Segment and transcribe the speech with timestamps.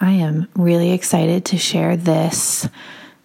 [0.00, 2.68] I am really excited to share this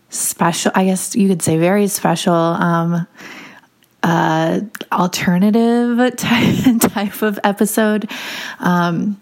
[0.09, 3.07] special, I guess you could say very special, um,
[4.03, 8.09] uh, alternative type, type of episode.
[8.59, 9.19] Um,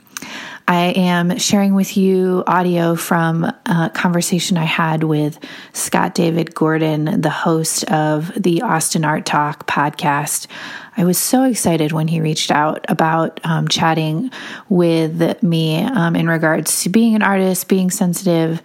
[0.67, 5.37] I am sharing with you audio from a conversation I had with
[5.73, 10.47] Scott David Gordon, the host of the Austin Art Talk podcast.
[10.97, 14.31] I was so excited when he reached out about um, chatting
[14.67, 18.59] with me um, in regards to being an artist, being sensitive,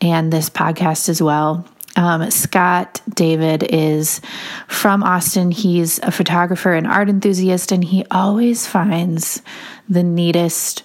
[0.00, 1.66] and this podcast as well.
[1.96, 4.20] Um, Scott David is
[4.68, 5.50] from Austin.
[5.50, 9.42] He's a photographer and art enthusiast, and he always finds
[9.88, 10.84] the neatest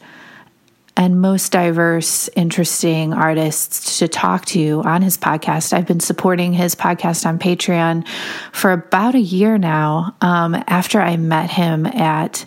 [0.97, 5.73] and most diverse, interesting artists to talk to on his podcast.
[5.73, 8.07] I've been supporting his podcast on Patreon
[8.53, 10.15] for about a year now.
[10.21, 12.45] Um, after I met him at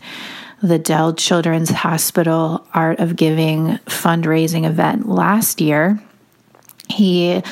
[0.62, 6.02] the Dell Children's Hospital Art of Giving fundraising event last year,
[6.88, 7.42] he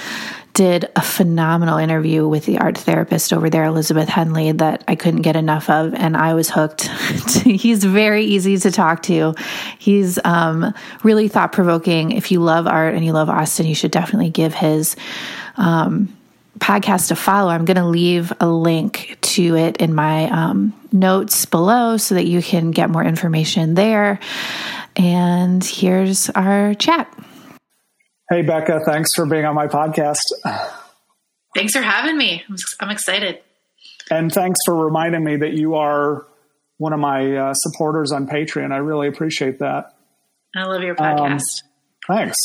[0.57, 5.21] did a phenomenal interview with the art therapist over there, Elizabeth Henley, that I couldn't
[5.21, 6.89] get enough of, and I was hooked.
[7.45, 9.35] He's very easy to talk to.
[9.79, 12.13] He's um, really thought provoking.
[12.13, 14.97] If you love art and you love Austin, you should definitely give his.
[15.59, 16.17] Um,
[16.59, 17.51] podcast a follow.
[17.51, 22.25] I'm going to leave a link to it in my um, notes below so that
[22.25, 24.19] you can get more information there.
[24.97, 27.13] And here's our chat.
[28.29, 30.25] Hey, Becca, thanks for being on my podcast.
[31.55, 32.43] Thanks for having me.
[32.81, 33.41] I'm, excited.
[34.11, 36.27] And thanks for reminding me that you are
[36.79, 38.73] one of my uh, supporters on Patreon.
[38.73, 39.95] I really appreciate that.
[40.57, 41.63] I love your podcast.
[41.63, 42.39] Um, thanks.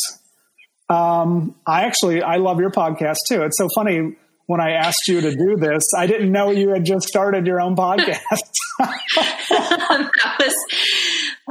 [0.88, 3.42] Um, I actually I love your podcast too.
[3.42, 6.84] It's so funny when I asked you to do this, I didn't know you had
[6.84, 8.18] just started your own podcast.
[8.78, 10.54] that was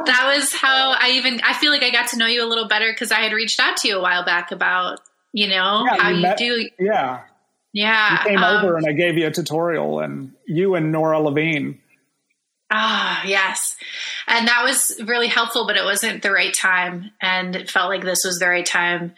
[0.06, 2.67] that was how I even I feel like I got to know you a little
[2.67, 5.00] better because I had reached out to you a while back about
[5.34, 6.69] you know yeah, how you met, do.
[6.79, 7.22] Yeah.
[7.73, 11.19] Yeah you came um, over and I gave you a tutorial and you and Nora
[11.19, 11.79] Levine.
[12.69, 13.75] Ah oh, yes.
[14.28, 17.11] And that was really helpful but it wasn't the right time.
[17.22, 19.13] And it felt like this was the right time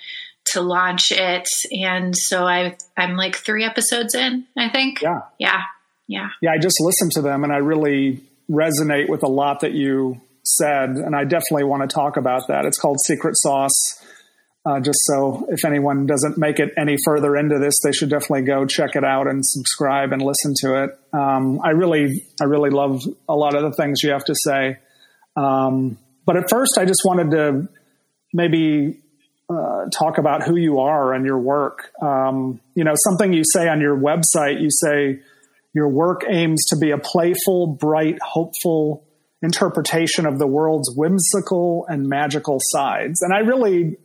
[0.46, 1.48] to launch it.
[1.72, 5.02] And so I I'm like 3 episodes in I think.
[5.02, 5.22] Yeah.
[5.40, 5.62] Yeah.
[6.08, 6.30] Yeah.
[6.42, 10.22] Yeah I just listened to them and I really resonate with a lot that you
[10.44, 12.66] said, and I definitely want to talk about that.
[12.66, 14.00] It's called Secret Sauce.
[14.66, 18.44] Uh, just so if anyone doesn't make it any further into this, they should definitely
[18.44, 20.98] go check it out and subscribe and listen to it.
[21.12, 24.78] Um, I really, I really love a lot of the things you have to say.
[25.36, 27.68] Um, but at first, I just wanted to
[28.32, 29.02] maybe
[29.50, 31.92] uh, talk about who you are and your work.
[32.02, 34.62] Um, you know, something you say on your website.
[34.62, 35.20] You say
[35.74, 39.06] your work aims to be a playful, bright, hopeful
[39.44, 43.22] interpretation of the world's whimsical and magical sides.
[43.22, 43.98] And I really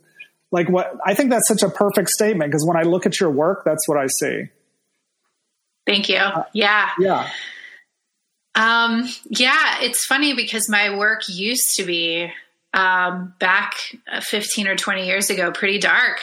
[0.51, 3.29] like what I think that's such a perfect statement because when I look at your
[3.29, 4.49] work, that's what I see.
[5.85, 6.17] Thank you.
[6.17, 6.89] Uh, yeah.
[6.99, 7.29] Yeah.
[8.55, 12.31] Um, yeah, it's funny because my work used to be
[12.73, 13.75] um, back
[14.21, 16.19] 15 or 20 years ago pretty dark.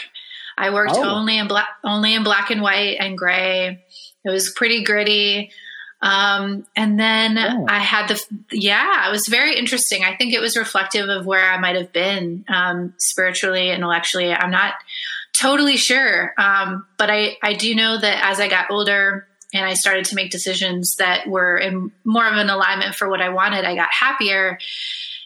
[0.59, 1.05] I worked oh.
[1.05, 3.85] only in black only in black and white and gray.
[4.25, 5.51] It was pretty gritty.
[6.07, 7.67] Um, and then oh.
[7.69, 8.23] I had the,
[8.53, 10.05] yeah, it was very interesting.
[10.05, 14.33] I think it was reflective of where I might have been um, spiritually, intellectually.
[14.33, 14.75] I'm not
[15.37, 16.33] totally sure.
[16.39, 20.15] Um, but I, I do know that as I got older and I started to
[20.15, 23.93] make decisions that were in more of an alignment for what I wanted, I got
[23.93, 24.59] happier.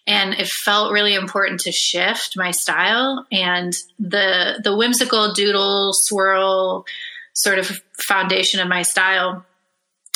[0.07, 6.87] And it felt really important to shift my style and the the whimsical doodle swirl
[7.35, 9.45] sort of foundation of my style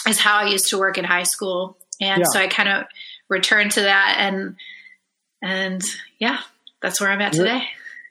[0.09, 1.77] is how I used to work in high school.
[2.01, 2.27] And yeah.
[2.27, 2.85] so I kind of
[3.29, 4.57] returned to that and
[5.43, 5.83] and
[6.19, 6.41] yeah,
[6.83, 7.63] that's where I'm at is today.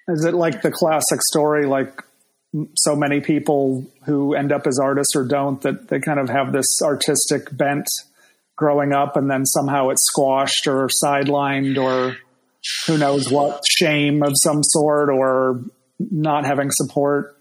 [0.08, 2.04] It, is it like the classic story like
[2.76, 6.52] so many people who end up as artists or don't that they kind of have
[6.54, 7.88] this artistic bent
[8.56, 12.16] growing up and then somehow it's squashed or sidelined or
[12.86, 15.64] who knows what shame of some sort or
[16.00, 17.36] not having support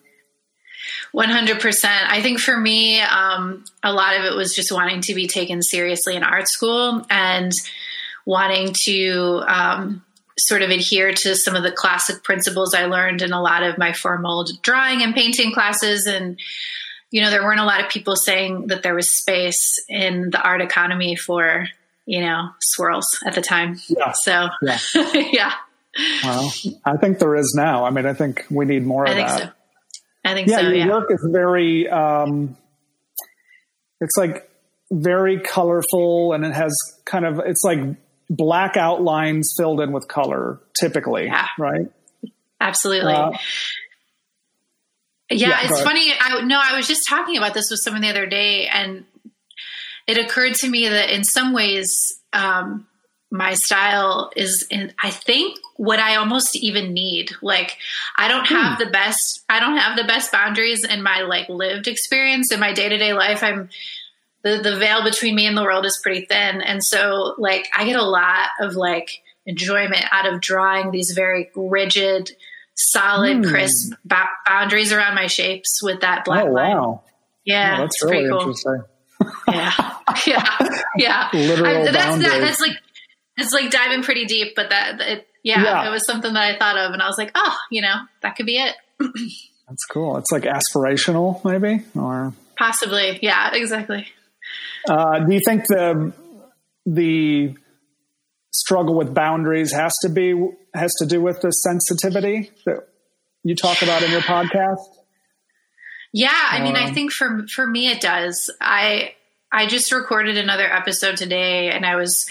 [1.14, 1.84] 100%.
[1.84, 5.62] I think for me, um, a lot of it was just wanting to be taken
[5.62, 7.52] seriously in art school and
[8.24, 10.04] wanting to um,
[10.38, 13.76] sort of adhere to some of the classic principles I learned in a lot of
[13.76, 16.06] my formal drawing and painting classes.
[16.06, 16.38] And,
[17.10, 20.40] you know, there weren't a lot of people saying that there was space in the
[20.40, 21.68] art economy for,
[22.06, 23.78] you know, swirls at the time.
[23.88, 24.12] Yeah.
[24.12, 24.78] So, yeah.
[25.14, 25.52] yeah.
[26.24, 26.52] Well,
[26.86, 27.84] I think there is now.
[27.84, 29.38] I mean, I think we need more of that.
[29.40, 29.50] So.
[30.24, 30.62] I think yeah, so.
[30.62, 31.88] Your yeah, work is very.
[31.88, 32.56] Um,
[34.00, 34.48] it's like
[34.90, 37.40] very colorful, and it has kind of.
[37.40, 37.96] It's like
[38.30, 41.26] black outlines filled in with color, typically.
[41.26, 41.46] Yeah.
[41.58, 41.86] Right.
[42.60, 43.12] absolutely.
[43.12, 43.32] Uh,
[45.30, 46.12] yeah, yeah, it's funny.
[46.18, 49.04] I no, I was just talking about this with someone the other day, and
[50.06, 52.86] it occurred to me that in some ways, um,
[53.32, 57.32] my style is in, I think what I almost even need.
[57.40, 57.78] Like
[58.16, 58.84] I don't have hmm.
[58.84, 62.74] the best I don't have the best boundaries in my like lived experience in my
[62.74, 63.42] day-to-day life.
[63.42, 63.70] I'm
[64.44, 66.60] the the veil between me and the world is pretty thin.
[66.60, 69.08] And so like I get a lot of like
[69.46, 72.32] enjoyment out of drawing these very rigid,
[72.74, 73.50] solid, hmm.
[73.50, 76.76] crisp ba- boundaries around my shapes with that black oh, line.
[76.76, 77.02] Wow.
[77.44, 78.40] Yeah, oh, that's really cool.
[78.40, 78.84] interesting.
[79.48, 79.72] yeah,
[80.26, 81.28] yeah, yeah.
[81.32, 82.76] Literal I, that's that, that's like
[83.36, 86.58] it's like diving pretty deep, but that it, yeah, yeah, it was something that I
[86.58, 88.74] thought of, and I was like, oh, you know, that could be it.
[89.68, 90.18] That's cool.
[90.18, 94.06] It's like aspirational, maybe, or possibly, yeah, exactly.
[94.88, 96.12] Uh, do you think the
[96.84, 97.54] the
[98.52, 100.34] struggle with boundaries has to be
[100.74, 102.88] has to do with the sensitivity that
[103.42, 104.84] you talk about in your podcast?
[106.12, 108.50] Yeah, I mean, I think for for me it does.
[108.60, 109.14] I
[109.50, 112.26] I just recorded another episode today, and I was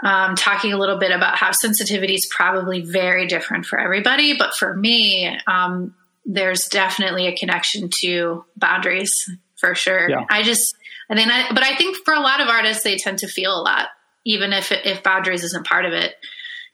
[0.00, 4.36] um, talking a little bit about how sensitivity is probably very different for everybody.
[4.36, 10.08] But for me, um, there's definitely a connection to boundaries for sure.
[10.08, 10.24] Yeah.
[10.30, 10.76] I just,
[11.10, 13.52] I think, I, but I think for a lot of artists, they tend to feel
[13.52, 13.88] a lot,
[14.24, 16.14] even if if boundaries isn't part of it.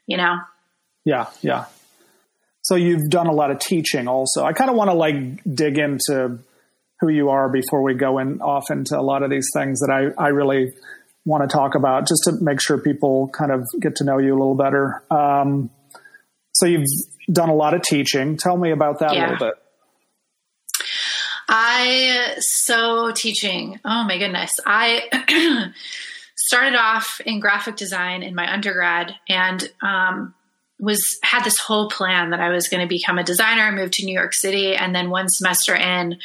[0.07, 0.39] You know.
[1.03, 1.65] Yeah, yeah.
[2.61, 4.43] So you've done a lot of teaching, also.
[4.43, 6.39] I kind of want to like dig into
[6.99, 9.91] who you are before we go in off into a lot of these things that
[9.91, 10.73] I I really
[11.25, 14.31] want to talk about just to make sure people kind of get to know you
[14.31, 15.03] a little better.
[15.09, 15.71] Um,
[16.53, 16.87] so you've
[17.31, 18.37] done a lot of teaching.
[18.37, 19.21] Tell me about that yeah.
[19.21, 19.55] a little bit.
[21.47, 23.79] I so teaching.
[23.85, 24.59] Oh my goodness.
[24.65, 25.71] I
[26.35, 30.33] started off in graphic design in my undergrad and um,
[30.79, 33.63] was had this whole plan that I was going to become a designer.
[33.63, 36.17] I moved to New York City and then one semester in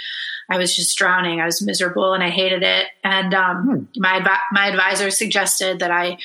[0.51, 1.41] I was just drowning.
[1.41, 2.87] I was miserable and I hated it.
[3.05, 4.01] And um, hmm.
[4.01, 6.19] my my advisor suggested that I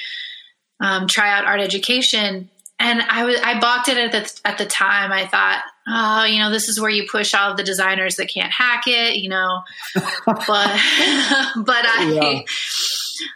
[0.79, 2.49] um, try out art education,
[2.79, 5.11] and I was I balked at it at the, at the time.
[5.11, 8.27] I thought, oh, you know, this is where you push all of the designers that
[8.33, 9.61] can't hack it, you know.
[9.95, 10.07] but
[10.45, 12.41] but I yeah.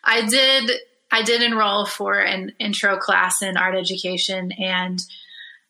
[0.03, 0.71] I did
[1.11, 4.99] I did enroll for an intro class in art education, and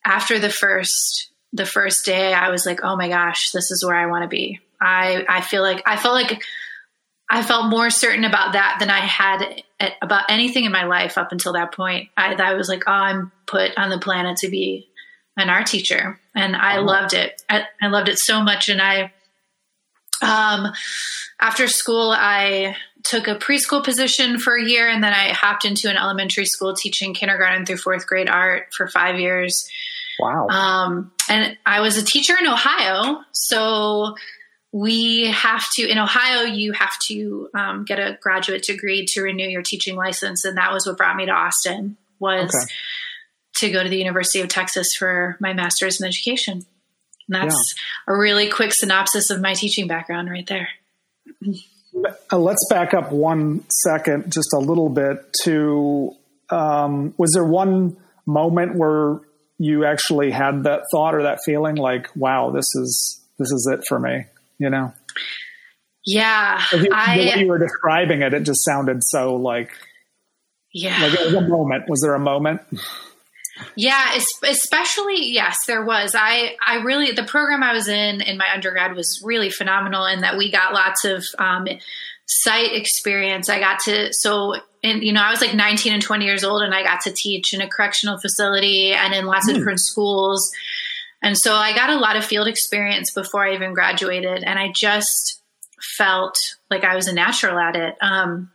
[0.06, 3.96] after the first the first day, I was like, oh my gosh, this is where
[3.96, 4.60] I want to be.
[4.82, 6.44] I I feel like I felt like
[7.30, 11.18] I felt more certain about that than I had at, about anything in my life
[11.18, 12.10] up until that point.
[12.18, 14.88] I, I was like, oh, I'm put on the planet to be
[15.38, 16.84] an art teacher, and I oh.
[16.84, 17.42] loved it.
[17.50, 19.14] I, I loved it so much, and I
[20.22, 20.74] um
[21.40, 25.90] after school I took a preschool position for a year and then I hopped into
[25.90, 29.70] an elementary school teaching kindergarten through fourth grade art for five years.
[30.20, 30.48] Wow.
[30.48, 33.22] Um, and I was a teacher in Ohio.
[33.32, 34.16] So
[34.72, 39.48] we have to in ohio you have to um, get a graduate degree to renew
[39.48, 42.74] your teaching license and that was what brought me to austin was okay.
[43.56, 46.66] to go to the university of texas for my master's in education
[47.28, 47.76] and that's
[48.08, 48.14] yeah.
[48.14, 50.70] a really quick synopsis of my teaching background right there
[52.32, 56.16] uh, let's back up one second just a little bit to
[56.52, 59.20] um, was there one moment where
[59.58, 63.84] you actually had that thought or that feeling like wow this is this is it
[63.88, 64.26] for me
[64.60, 64.94] you know?
[66.06, 66.62] Yeah.
[66.72, 69.72] You, I, the way you were describing it, it just sounded so like,
[70.74, 71.02] yeah.
[71.02, 71.90] Like it was a moment.
[71.90, 72.62] Was there a moment?
[73.76, 76.16] Yeah, especially yes, there was.
[76.16, 80.22] I I really the program I was in in my undergrad was really phenomenal in
[80.22, 81.68] that we got lots of um,
[82.26, 83.50] site experience.
[83.50, 86.62] I got to so and you know I was like 19 and 20 years old
[86.62, 89.50] and I got to teach in a correctional facility and in lots mm.
[89.50, 89.60] of hmm.
[89.60, 90.52] different schools
[91.22, 94.72] and so I got a lot of field experience before I even graduated, and I
[94.74, 95.42] just
[95.82, 96.38] felt
[96.70, 97.96] like I was a natural at it.
[98.02, 98.52] Um,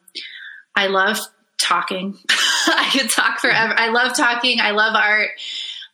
[0.75, 1.19] I love
[1.59, 2.19] talking.
[2.31, 3.75] I could talk forever.
[3.77, 4.61] I love talking.
[4.61, 5.31] I love art.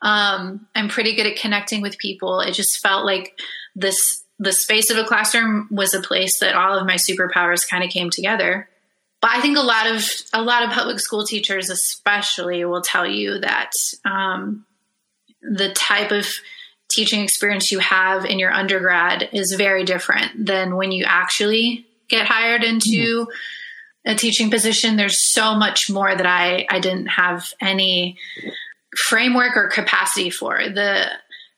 [0.03, 2.41] Um, I'm pretty good at connecting with people.
[2.41, 3.39] It just felt like
[3.75, 7.85] this the space of a classroom was a place that all of my superpowers kind
[7.85, 8.71] of came together.
[9.21, 13.07] But I think a lot of a lot of public school teachers, especially, will tell
[13.07, 13.73] you that
[14.07, 14.65] um,
[15.43, 16.27] the type of
[16.91, 22.27] teaching experience you have in your undergrad is very different than when you actually get
[22.27, 24.11] hired into mm-hmm.
[24.11, 24.97] a teaching position.
[24.97, 28.19] There's so much more that I, I didn't have any
[28.97, 30.59] framework or capacity for.
[30.59, 31.11] The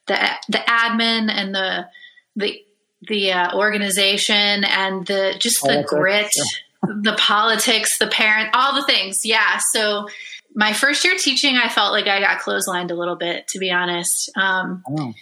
[0.06, 1.88] the the admin and the
[2.36, 2.62] the
[3.08, 6.92] the uh, organization and the just the politics, grit, yeah.
[7.02, 9.24] the politics, the parent, all the things.
[9.24, 9.58] Yeah.
[9.58, 10.08] So
[10.54, 13.70] my first year teaching, I felt like I got clotheslined a little bit, to be
[13.70, 14.30] honest.
[14.36, 15.14] Um, oh.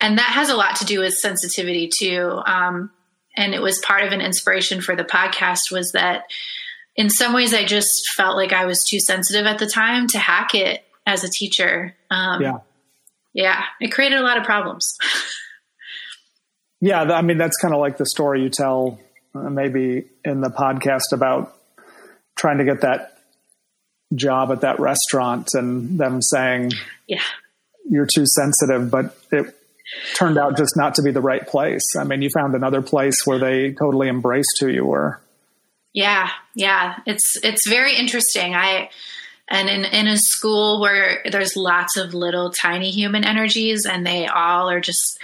[0.00, 2.40] And that has a lot to do with sensitivity too.
[2.46, 2.90] Um,
[3.36, 6.24] and it was part of an inspiration for the podcast was that
[6.96, 10.18] in some ways I just felt like I was too sensitive at the time to
[10.18, 11.94] hack it as a teacher.
[12.10, 12.58] Um, yeah.
[13.32, 13.62] Yeah.
[13.80, 14.96] It created a lot of problems.
[16.80, 17.02] yeah.
[17.02, 19.00] I mean, that's kind of like the story you tell
[19.34, 21.58] uh, maybe in the podcast about
[22.36, 23.13] trying to get that
[24.14, 26.72] job at that restaurant and them saying,
[27.06, 27.22] yeah,
[27.88, 29.54] you're too sensitive, but it
[30.14, 31.96] turned out just not to be the right place.
[31.98, 35.20] I mean, you found another place where they totally embraced who you were.
[35.92, 38.54] Yeah, yeah, it's it's very interesting.
[38.54, 38.90] I
[39.48, 44.26] and in in a school where there's lots of little tiny human energies, and they
[44.26, 45.18] all are just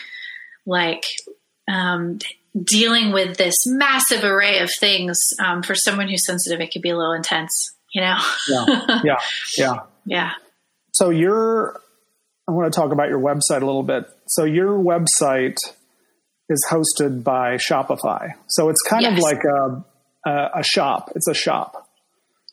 [0.66, 1.06] like
[1.66, 2.20] um,
[2.62, 5.32] dealing with this massive array of things.
[5.44, 8.16] Um, for someone who's sensitive, it could be a little intense you know?
[8.48, 8.86] yeah.
[9.04, 9.16] Yeah.
[9.56, 9.74] Yeah.
[10.06, 10.30] Yeah.
[10.92, 11.78] So you're,
[12.48, 14.06] I want to talk about your website a little bit.
[14.26, 15.58] So your website
[16.48, 18.32] is hosted by Shopify.
[18.48, 19.12] So it's kind yes.
[19.12, 19.84] of like a,
[20.26, 21.12] a, a, shop.
[21.14, 21.86] It's a shop.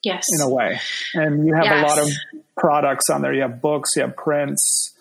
[0.04, 0.28] Yes.
[0.30, 0.80] In a way.
[1.16, 1.84] And you have yes.
[1.84, 2.14] a lot of
[2.58, 3.34] products on there.
[3.34, 4.94] You have books, you have prints,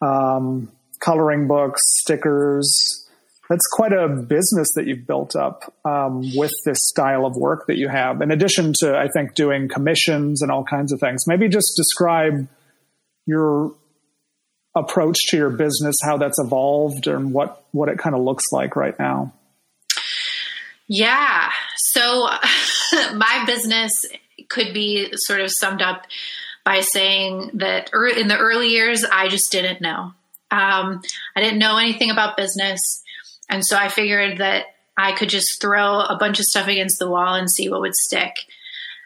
[0.00, 3.07] um, coloring books, stickers,
[3.48, 7.78] that's quite a business that you've built up um, with this style of work that
[7.78, 8.20] you have.
[8.20, 11.26] In addition to, I think, doing commissions and all kinds of things.
[11.26, 12.46] Maybe just describe
[13.26, 13.74] your
[14.76, 18.76] approach to your business, how that's evolved, and what what it kind of looks like
[18.76, 19.32] right now.
[20.88, 21.50] Yeah.
[21.76, 22.28] So
[23.14, 24.04] my business
[24.48, 26.06] could be sort of summed up
[26.64, 30.12] by saying that in the early years, I just didn't know.
[30.50, 31.02] Um,
[31.36, 33.02] I didn't know anything about business.
[33.48, 37.08] And so I figured that I could just throw a bunch of stuff against the
[37.08, 38.34] wall and see what would stick.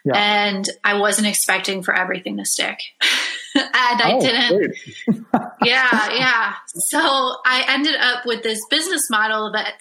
[0.05, 0.15] Yeah.
[0.17, 2.81] And I wasn't expecting for everything to stick.
[3.55, 4.77] and I oh, didn't.
[5.65, 6.55] yeah, yeah.
[6.67, 9.75] So I ended up with this business model that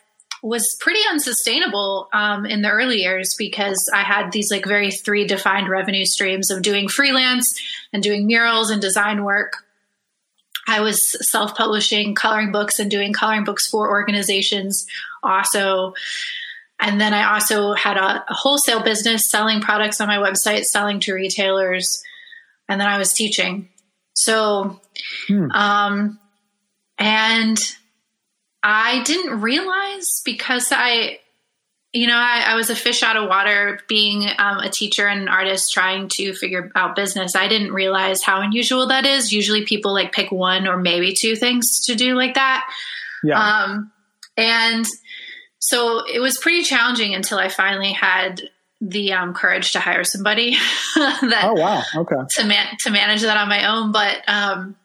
[0.44, 5.26] was pretty unsustainable um, in the early years because I had these like very three
[5.26, 7.60] defined revenue streams of doing freelance
[7.94, 9.66] and doing murals and design work
[10.68, 14.86] I was self publishing coloring books and doing coloring books for organizations
[15.24, 15.94] also.
[16.80, 21.00] And then I also had a, a, wholesale business selling products on my website, selling
[21.02, 22.04] to retailers.
[22.68, 23.70] And then I was teaching.
[24.14, 24.80] So,
[25.28, 25.52] hmm.
[25.52, 26.20] um,
[26.98, 27.60] and
[28.64, 31.20] I didn't realize because I
[31.94, 35.24] you know, I, I, was a fish out of water being um, a teacher and
[35.24, 37.36] an artist trying to figure out business.
[37.36, 39.34] I didn't realize how unusual that is.
[39.34, 42.70] Usually people like pick one or maybe two things to do like that.
[43.24, 43.40] Yeah.
[43.40, 43.92] Um,
[44.38, 44.86] and
[45.60, 48.42] so it was pretty challenging until I finally had
[48.80, 50.52] the um, courage to hire somebody
[50.96, 51.84] that, oh, wow.
[51.96, 52.16] Okay.
[52.38, 53.92] To, man- to manage that on my own.
[53.92, 54.78] But, um,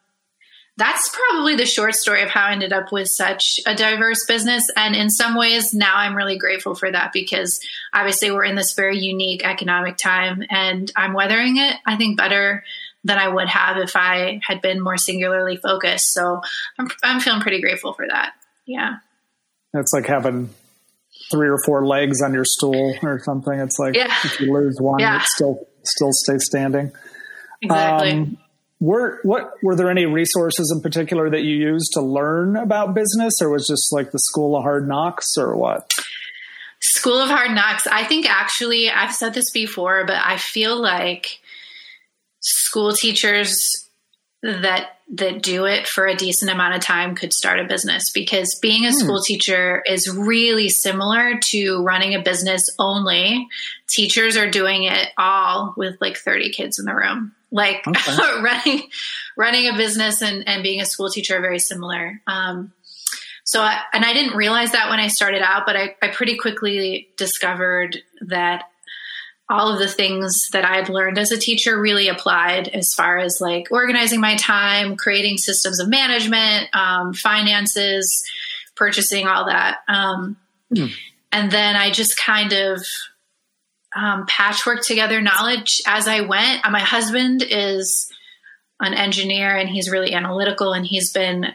[0.78, 4.62] that's probably the short story of how I ended up with such a diverse business.
[4.76, 7.60] And in some ways, now I'm really grateful for that because
[7.94, 12.62] obviously we're in this very unique economic time and I'm weathering it, I think, better
[13.04, 16.12] than I would have if I had been more singularly focused.
[16.12, 16.42] So
[16.78, 18.34] I'm, I'm feeling pretty grateful for that.
[18.66, 18.96] Yeah.
[19.72, 20.50] It's like having
[21.30, 23.58] three or four legs on your stool or something.
[23.58, 24.14] It's like yeah.
[24.24, 25.22] if you lose one, yeah.
[25.22, 26.92] it still still stays standing.
[27.62, 28.10] Exactly.
[28.10, 28.38] Um,
[28.80, 33.40] were what were there any resources in particular that you used to learn about business,
[33.40, 35.92] or was just like the School of Hard Knocks, or what?
[36.80, 37.86] School of Hard Knocks.
[37.86, 41.40] I think actually I've said this before, but I feel like
[42.40, 43.88] school teachers
[44.42, 48.58] that that do it for a decent amount of time could start a business because
[48.60, 48.98] being a hmm.
[48.98, 53.46] school teacher is really similar to running a business only
[53.88, 58.16] teachers are doing it all with like 30 kids in the room like okay.
[58.42, 58.82] running
[59.36, 62.20] running a business and, and being a school teacher are very similar.
[62.26, 62.72] Um,
[63.46, 66.36] so, I, and I didn't realize that when I started out, but I, I pretty
[66.36, 68.64] quickly discovered that
[69.48, 73.18] all of the things that I had learned as a teacher really applied as far
[73.18, 78.24] as like organizing my time, creating systems of management, um, finances,
[78.74, 79.78] purchasing, all that.
[79.86, 80.36] Um,
[80.74, 80.92] mm.
[81.30, 82.84] And then I just kind of
[83.96, 86.66] um, patchwork together knowledge as I went.
[86.66, 88.12] Uh, my husband is
[88.80, 91.46] an engineer and he's really analytical and he's been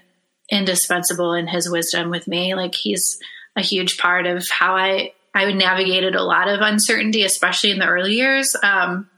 [0.50, 2.56] indispensable in his wisdom with me.
[2.56, 3.20] Like he's
[3.56, 7.88] a huge part of how I I navigated a lot of uncertainty, especially in the
[7.88, 8.54] early years.
[8.62, 9.10] Um,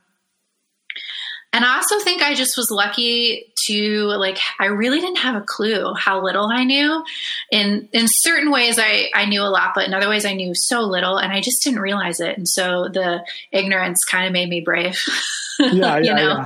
[1.53, 5.45] and I also think I just was lucky to like I really didn't have a
[5.45, 7.03] clue how little I knew.
[7.51, 10.53] In in certain ways I I knew a lot, but in other ways I knew
[10.55, 12.35] so little and I just didn't realize it.
[12.37, 14.99] And so the ignorance kind of made me brave.
[15.59, 16.45] Yeah, yeah, you know?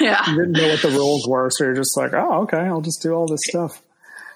[0.00, 0.30] Yeah.
[0.30, 3.02] You didn't know what the rules were, so you're just like, oh, okay, I'll just
[3.02, 3.82] do all this stuff.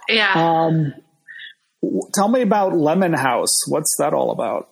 [0.06, 0.32] Yeah.
[0.34, 0.92] Um,
[2.14, 3.66] tell me about Lemon House.
[3.66, 4.68] What's that all about?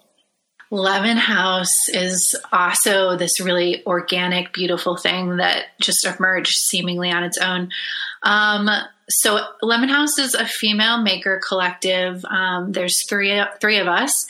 [0.71, 7.39] Lemon House is also this really organic, beautiful thing that just emerged seemingly on its
[7.39, 7.71] own.
[8.23, 8.69] Um,
[9.09, 12.25] so Lemon House is a female maker collective.
[12.25, 14.27] Um, there's three three of us.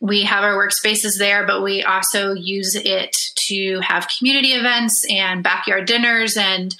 [0.00, 3.16] We have our workspaces there, but we also use it
[3.48, 6.36] to have community events and backyard dinners.
[6.36, 6.74] And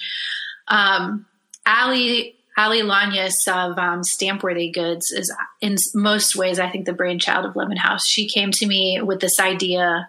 [0.67, 1.25] um,
[1.65, 7.45] Allie Ali Lanyas of um, Stampworthy Goods is, in most ways, I think, the brainchild
[7.45, 8.07] of Lemon House.
[8.07, 10.07] She came to me with this idea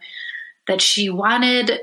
[0.69, 1.81] that she wanted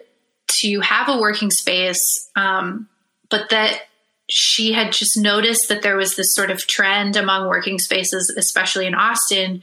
[0.47, 2.87] to have a working space, um,
[3.29, 3.81] but that
[4.29, 8.85] she had just noticed that there was this sort of trend among working spaces, especially
[8.85, 9.61] in Austin,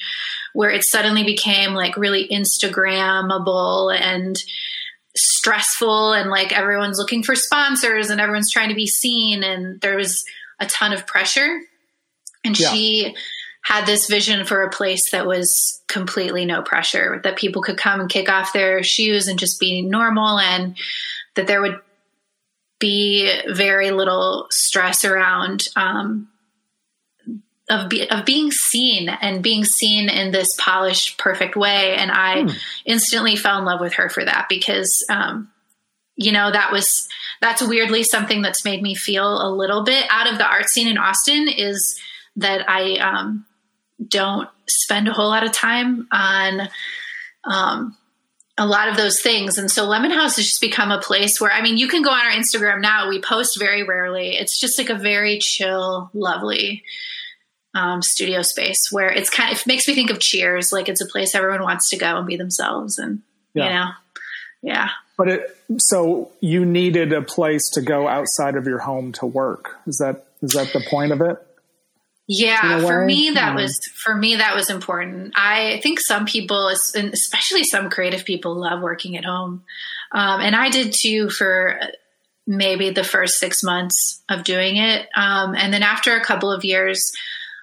[0.52, 4.36] where it suddenly became like really Instagrammable and
[5.16, 9.96] stressful, and like everyone's looking for sponsors and everyone's trying to be seen, and there
[9.96, 10.24] was
[10.60, 11.60] a ton of pressure.
[12.44, 12.70] And yeah.
[12.70, 13.14] she
[13.62, 18.00] had this vision for a place that was completely no pressure, that people could come
[18.00, 20.76] and kick off their shoes and just be normal, and
[21.34, 21.78] that there would
[22.78, 26.28] be very little stress around um,
[27.68, 31.94] of be, of being seen and being seen in this polished, perfect way.
[31.96, 32.48] And I hmm.
[32.84, 35.50] instantly fell in love with her for that because, um,
[36.20, 37.08] you know, that was
[37.40, 40.86] that's weirdly something that's made me feel a little bit out of the art scene
[40.86, 41.98] in Austin is
[42.36, 43.46] that I um,
[44.06, 46.68] don't spend a whole lot of time on
[47.44, 47.96] um,
[48.58, 49.56] a lot of those things.
[49.56, 52.10] And so Lemon House has just become a place where, I mean, you can go
[52.10, 53.08] on our Instagram now.
[53.08, 54.36] We post very rarely.
[54.36, 56.84] It's just like a very chill, lovely
[57.74, 60.70] um, studio space where it's kind of, it makes me think of Cheers.
[60.70, 62.98] Like it's a place everyone wants to go and be themselves.
[62.98, 63.22] And,
[63.54, 63.64] yeah.
[63.64, 63.90] you know,
[64.62, 64.90] yeah.
[65.16, 69.76] But it, so you needed a place to go outside of your home to work.
[69.86, 71.36] Is that is that the point of it?
[72.26, 75.32] Yeah, for me that was for me that was important.
[75.34, 79.64] I think some people, especially some creative people, love working at home,
[80.12, 81.80] um, and I did too for
[82.46, 86.64] maybe the first six months of doing it, um, and then after a couple of
[86.64, 87.12] years,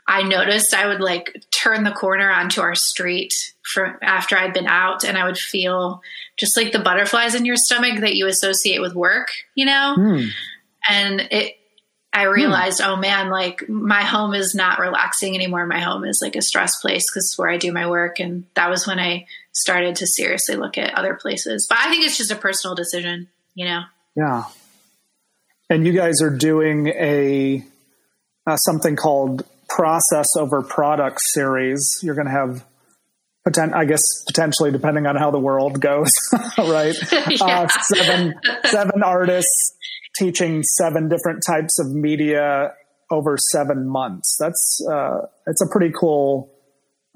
[0.07, 4.67] I noticed I would like turn the corner onto our street for after I'd been
[4.67, 6.01] out and I would feel
[6.37, 9.95] just like the butterflies in your stomach that you associate with work, you know?
[9.97, 10.29] Mm.
[10.89, 11.57] And it
[12.13, 12.31] I hmm.
[12.31, 12.87] realized, mm.
[12.87, 15.67] oh man, like my home is not relaxing anymore.
[15.67, 18.19] My home is like a stress place because it's where I do my work.
[18.19, 21.67] And that was when I started to seriously look at other places.
[21.67, 23.81] But I think it's just a personal decision, you know?
[24.15, 24.45] Yeah.
[25.69, 27.63] And you guys are doing a
[28.47, 31.99] uh, something called process over product series.
[32.01, 32.65] You're going to have,
[33.73, 36.11] I guess, potentially, depending on how the world goes,
[36.57, 36.95] right?
[37.41, 39.75] uh, seven seven artists
[40.17, 42.73] teaching seven different types of media
[43.09, 44.37] over seven months.
[44.39, 46.51] That's uh, it's a pretty cool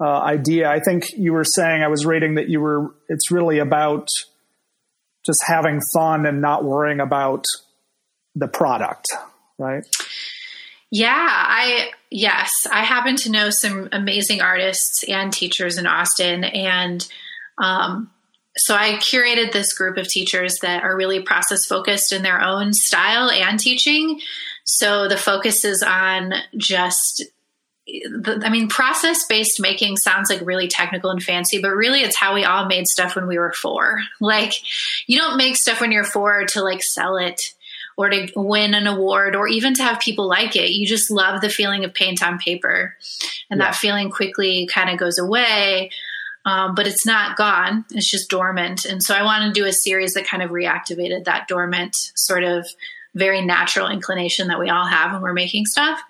[0.00, 0.70] uh, idea.
[0.70, 2.94] I think you were saying I was reading that you were.
[3.08, 4.08] It's really about
[5.24, 7.44] just having fun and not worrying about
[8.34, 9.06] the product,
[9.58, 9.84] right?
[10.94, 17.08] Yeah, I yes, I happen to know some amazing artists and teachers in Austin, and
[17.56, 18.10] um,
[18.58, 22.74] so I curated this group of teachers that are really process focused in their own
[22.74, 24.20] style and teaching.
[24.64, 27.24] So the focus is on just
[27.88, 32.34] I mean, process based making sounds like really technical and fancy, but really it's how
[32.34, 34.02] we all made stuff when we were four.
[34.20, 34.52] Like,
[35.06, 37.54] you don't make stuff when you're four to like sell it
[37.96, 40.70] or to win an award or even to have people like it.
[40.70, 42.96] You just love the feeling of paint on paper.
[43.50, 43.66] And yeah.
[43.66, 45.90] that feeling quickly kind of goes away.
[46.44, 47.84] Um, but it's not gone.
[47.92, 48.84] It's just dormant.
[48.84, 52.42] And so I want to do a series that kind of reactivated that dormant sort
[52.42, 52.66] of
[53.14, 56.00] very natural inclination that we all have when we're making stuff.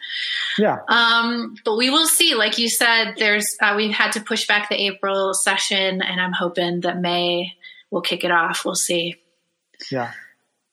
[0.57, 0.79] Yeah.
[0.88, 2.35] Um, but we will see.
[2.35, 6.33] Like you said, there's uh, we've had to push back the April session, and I'm
[6.33, 7.55] hoping that May
[7.90, 8.64] will kick it off.
[8.64, 9.16] We'll see.
[9.90, 10.12] Yeah.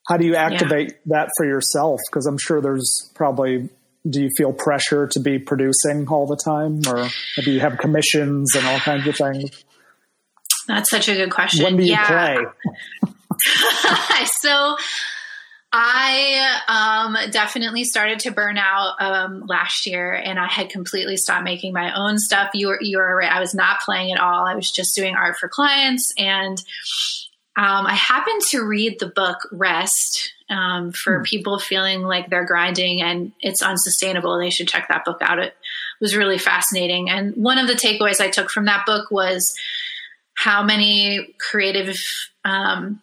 [0.10, 0.98] How do you activate yeah.
[1.18, 2.02] that for yourself?
[2.10, 3.70] Because I'm sure there's probably.
[4.10, 7.10] Do you feel pressure to be producing all the time, or
[7.44, 9.66] do you have commissions and all kinds of things?
[10.68, 11.66] That's such a good question.
[11.66, 12.38] When do you yeah.
[12.38, 13.12] play?
[14.40, 14.78] so
[15.72, 21.44] I um, definitely started to burn out um, last year, and I had completely stopped
[21.44, 22.52] making my own stuff.
[22.54, 23.32] You were you were right.
[23.32, 24.48] I was not playing at all.
[24.48, 26.64] I was just doing art for clients, and
[27.60, 31.26] um, I happened to read the book Rest um, for mm.
[31.26, 34.40] people feeling like they're grinding and it's unsustainable.
[34.40, 35.40] They should check that book out.
[35.40, 35.54] It
[36.00, 37.10] was really fascinating.
[37.10, 39.60] And one of the takeaways I took from that book was
[40.36, 41.98] how many creative
[42.46, 43.02] um,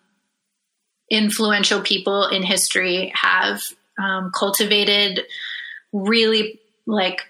[1.10, 3.60] influential people in history have
[4.02, 5.26] um, cultivated
[5.92, 7.20] really like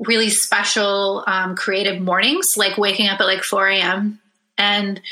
[0.00, 4.20] really special um, creative mornings, like waking up at like 4 a.m.
[4.56, 5.02] And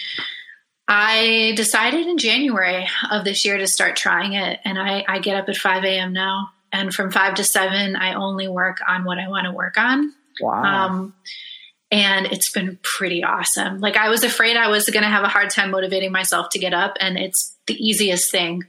[0.87, 4.61] I decided in January of this year to start trying it.
[4.64, 6.12] And I, I get up at 5 a.m.
[6.12, 6.51] now.
[6.73, 10.12] And from 5 to 7, I only work on what I want to work on.
[10.40, 10.62] Wow.
[10.62, 11.14] Um,
[11.90, 13.79] and it's been pretty awesome.
[13.79, 16.59] Like I was afraid I was going to have a hard time motivating myself to
[16.59, 18.64] get up, and it's the easiest thing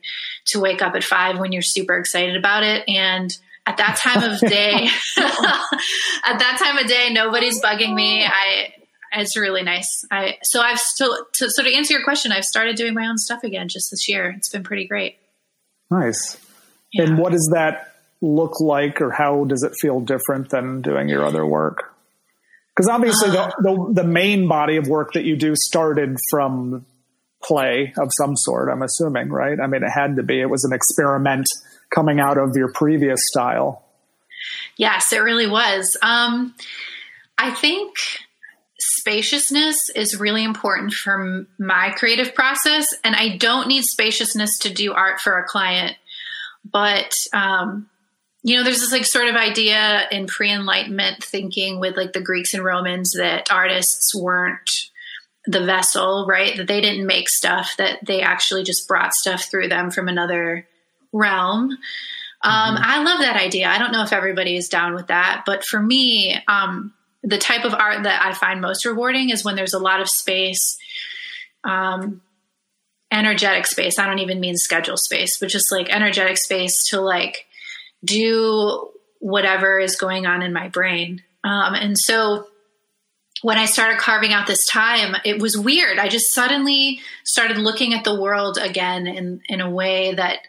[0.48, 2.88] to wake up at five when you're super excited about it.
[2.88, 4.74] And at that time of day,
[5.18, 8.24] at that time of day, nobody's bugging me.
[8.24, 8.74] I
[9.16, 10.06] it's really nice.
[10.12, 13.18] I so I've still to, so to answer your question, I've started doing my own
[13.18, 14.34] stuff again just this year.
[14.38, 15.18] It's been pretty great.
[15.90, 16.38] Nice.
[16.92, 17.04] Yeah.
[17.04, 21.26] And what does that look like, or how does it feel different than doing your
[21.26, 21.94] other work?
[22.76, 26.86] Because obviously, uh, the, the the main body of work that you do started from
[27.44, 28.70] play of some sort.
[28.70, 29.60] I'm assuming, right?
[29.60, 30.42] I mean, it had to be.
[30.42, 31.48] It was an experiment
[31.94, 33.84] coming out of your previous style.
[34.78, 35.96] Yes, it really was.
[36.02, 36.56] Um,
[37.38, 37.94] I think
[38.80, 44.94] spaciousness is really important for my creative process, and I don't need spaciousness to do
[44.94, 45.96] art for a client.
[46.70, 47.90] But um,
[48.44, 52.54] you know, there's this like sort of idea in pre-enlightenment thinking with like the Greeks
[52.54, 54.70] and Romans that artists weren't
[55.48, 56.56] the vessel, right?
[56.58, 60.68] That they didn't make stuff, that they actually just brought stuff through them from another
[61.12, 61.72] realm.
[62.42, 62.84] Um, mm-hmm.
[62.84, 63.68] I love that idea.
[63.68, 66.94] I don't know if everybody is down with that, but for me, um,
[67.26, 70.08] the type of art that I find most rewarding is when there's a lot of
[70.08, 70.78] space,
[71.64, 72.22] um,
[73.12, 73.98] energetic space.
[73.98, 77.46] I don't even mean schedule space, but just like energetic space to like
[78.04, 81.24] do whatever is going on in my brain.
[81.44, 82.46] Um, and so
[83.42, 85.98] when I started carving out this time, it was weird.
[85.98, 90.40] I just suddenly started looking at the world again in, in a way that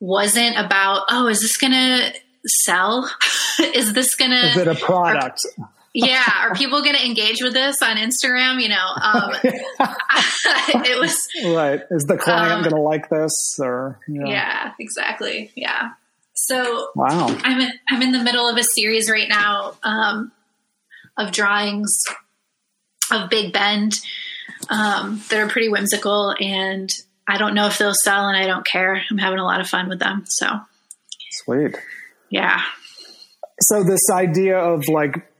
[0.00, 2.12] wasn't about, oh, is this going to
[2.44, 3.08] sell?
[3.60, 4.48] is this going to.
[4.48, 5.46] Is it a product?
[5.60, 6.24] Are, yeah.
[6.40, 8.62] Are people going to engage with this on Instagram?
[8.62, 9.30] You know, um,
[10.84, 11.28] it was.
[11.44, 11.80] Right.
[11.90, 14.00] Is the client um, going to like this or.
[14.08, 15.50] Yeah, exactly.
[15.54, 15.90] Yeah.
[16.34, 17.28] So wow.
[17.44, 20.32] I'm in, I'm in the middle of a series right now um,
[21.16, 22.04] of drawings
[23.12, 23.94] of Big Bend
[24.70, 26.90] um, that are pretty whimsical and
[27.28, 29.02] I don't know if they'll sell and I don't care.
[29.10, 30.24] I'm having a lot of fun with them.
[30.26, 30.48] So
[31.30, 31.76] sweet.
[32.30, 32.60] Yeah.
[33.60, 35.31] So this idea of like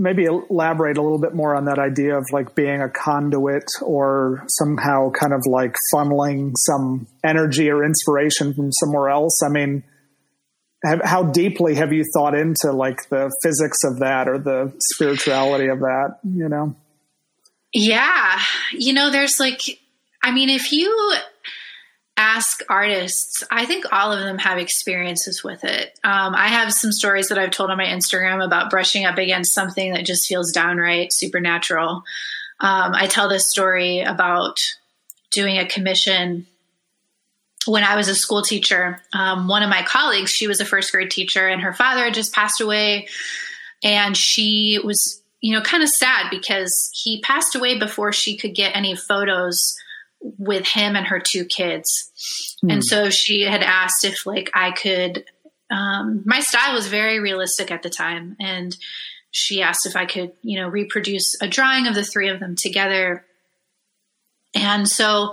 [0.00, 4.42] maybe elaborate a little bit more on that idea of like being a conduit or
[4.48, 9.42] somehow kind of like funneling some energy or inspiration from somewhere else.
[9.44, 9.84] I mean,
[10.82, 15.66] have, how deeply have you thought into like the physics of that or the spirituality
[15.66, 16.74] of that, you know?
[17.74, 18.40] Yeah.
[18.72, 19.60] You know, there's like
[20.22, 21.14] I mean, if you
[22.20, 25.98] ask artists, I think all of them have experiences with it.
[26.04, 29.54] Um, I have some stories that I've told on my Instagram about brushing up against
[29.54, 32.04] something that just feels downright supernatural.
[32.60, 34.76] Um, I tell this story about
[35.30, 36.46] doing a commission
[37.66, 39.00] when I was a school teacher.
[39.14, 42.14] Um, one of my colleagues, she was a first grade teacher, and her father had
[42.14, 43.08] just passed away.
[43.82, 48.54] And she was, you know, kind of sad because he passed away before she could
[48.54, 49.74] get any photos
[50.20, 52.10] with him and her two kids.
[52.64, 52.74] Mm.
[52.74, 55.24] And so she had asked if like I could
[55.70, 58.76] um, my style was very realistic at the time and
[59.30, 62.56] she asked if I could, you know, reproduce a drawing of the three of them
[62.56, 63.24] together.
[64.54, 65.32] And so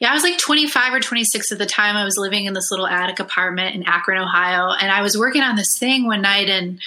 [0.00, 1.96] yeah, I was like 25 or 26 at the time.
[1.96, 5.42] I was living in this little attic apartment in Akron, Ohio, and I was working
[5.42, 6.80] on this thing one night and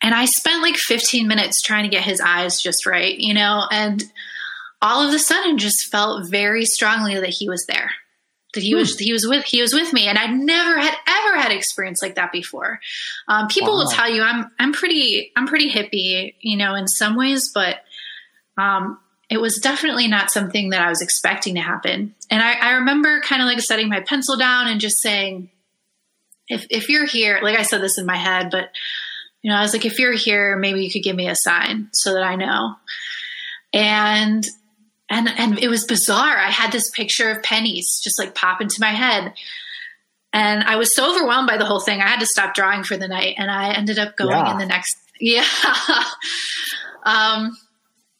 [0.00, 3.64] and I spent like 15 minutes trying to get his eyes just right, you know,
[3.70, 4.04] and
[4.80, 7.90] all of a sudden just felt very strongly that he was there
[8.54, 9.04] that he was hmm.
[9.04, 12.14] he was with he was with me and i'd never had ever had experience like
[12.14, 12.80] that before
[13.28, 13.78] um, people wow.
[13.78, 17.76] will tell you i'm i'm pretty i'm pretty hippie you know in some ways but
[18.56, 18.98] um,
[19.30, 23.20] it was definitely not something that i was expecting to happen and i, I remember
[23.20, 25.50] kind of like setting my pencil down and just saying
[26.48, 28.70] if if you're here like i said this in my head but
[29.42, 31.88] you know i was like if you're here maybe you could give me a sign
[31.92, 32.74] so that i know
[33.74, 34.46] and
[35.10, 36.36] and and it was bizarre.
[36.36, 39.34] I had this picture of pennies just like pop into my head.
[40.32, 42.96] And I was so overwhelmed by the whole thing, I had to stop drawing for
[42.96, 43.36] the night.
[43.38, 44.52] And I ended up going yeah.
[44.52, 45.44] in the next, yeah.
[47.02, 47.56] um,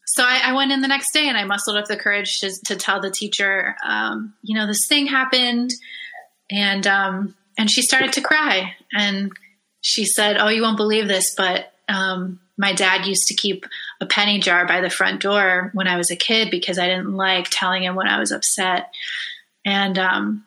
[0.07, 2.51] so I, I, went in the next day and I muscled up the courage to,
[2.65, 5.71] to tell the teacher, um, you know, this thing happened,
[6.51, 9.31] and um, and she started to cry, and
[9.83, 13.65] she said, "Oh, you won't believe this, but um, my dad used to keep
[14.01, 17.15] a penny jar by the front door when I was a kid because I didn't
[17.15, 18.93] like telling him when I was upset.
[19.65, 20.45] And um,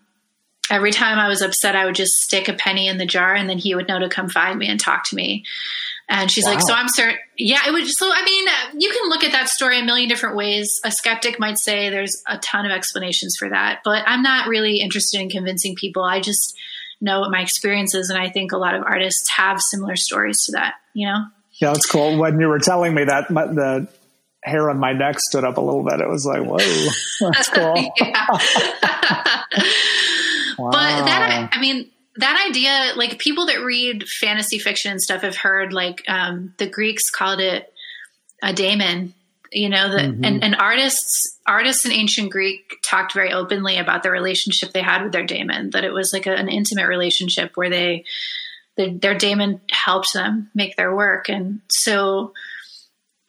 [0.69, 3.49] every time I was upset, I would just stick a penny in the jar, and
[3.49, 5.45] then he would know to come find me and talk to me.
[6.09, 6.51] And she's wow.
[6.51, 7.87] like, "So I'm certain." Yeah, it would.
[7.87, 8.47] So I mean,
[8.81, 10.81] you can look at that story a million different ways.
[10.83, 14.81] A skeptic might say there's a ton of explanations for that, but I'm not really
[14.81, 16.03] interested in convincing people.
[16.03, 16.57] I just
[16.99, 20.45] know what my experience is, and I think a lot of artists have similar stories
[20.45, 20.75] to that.
[20.93, 21.25] You know?
[21.61, 22.17] Yeah, that's cool.
[22.17, 23.87] When you were telling me that, the
[24.43, 26.01] hair on my neck stood up a little bit.
[26.01, 26.57] It was like, whoa,
[27.31, 27.75] that's cool.
[30.57, 30.71] wow.
[30.71, 35.37] But that, I mean, that idea, like people that read fantasy fiction and stuff have
[35.37, 37.73] heard, like um, the Greeks called it
[38.43, 39.13] a daemon.
[39.51, 40.23] You know, that mm-hmm.
[40.23, 45.03] and, and artists artists in ancient Greek talked very openly about the relationship they had
[45.03, 45.71] with their daemon.
[45.71, 48.05] That it was like a, an intimate relationship where they
[48.85, 52.33] the, their daemon helped them make their work, and so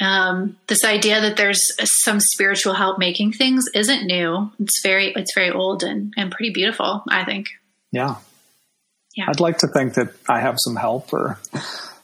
[0.00, 4.50] um, this idea that there's some spiritual help making things isn't new.
[4.58, 7.04] It's very it's very old and and pretty beautiful.
[7.08, 7.48] I think.
[7.92, 8.16] Yeah.
[9.16, 9.26] Yeah.
[9.28, 11.38] I'd like to think that I have some help or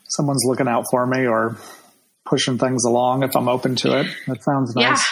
[0.09, 1.57] someone's looking out for me or
[2.27, 4.07] pushing things along if I'm open to it.
[4.27, 5.05] That sounds nice.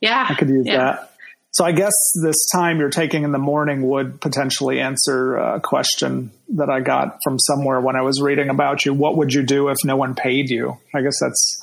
[0.00, 0.10] Yeah.
[0.10, 0.26] Yeah.
[0.28, 0.76] I could use yeah.
[0.76, 1.07] that.
[1.50, 6.30] So I guess this time you're taking in the morning would potentially answer a question
[6.50, 8.92] that I got from somewhere when I was reading about you.
[8.92, 10.76] What would you do if no one paid you?
[10.94, 11.60] I guess that's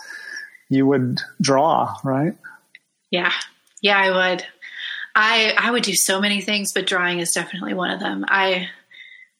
[0.69, 2.35] you would draw, right?
[3.11, 3.31] Yeah.
[3.81, 4.45] Yeah, I would.
[5.13, 8.25] I I would do so many things, but drawing is definitely one of them.
[8.27, 8.67] I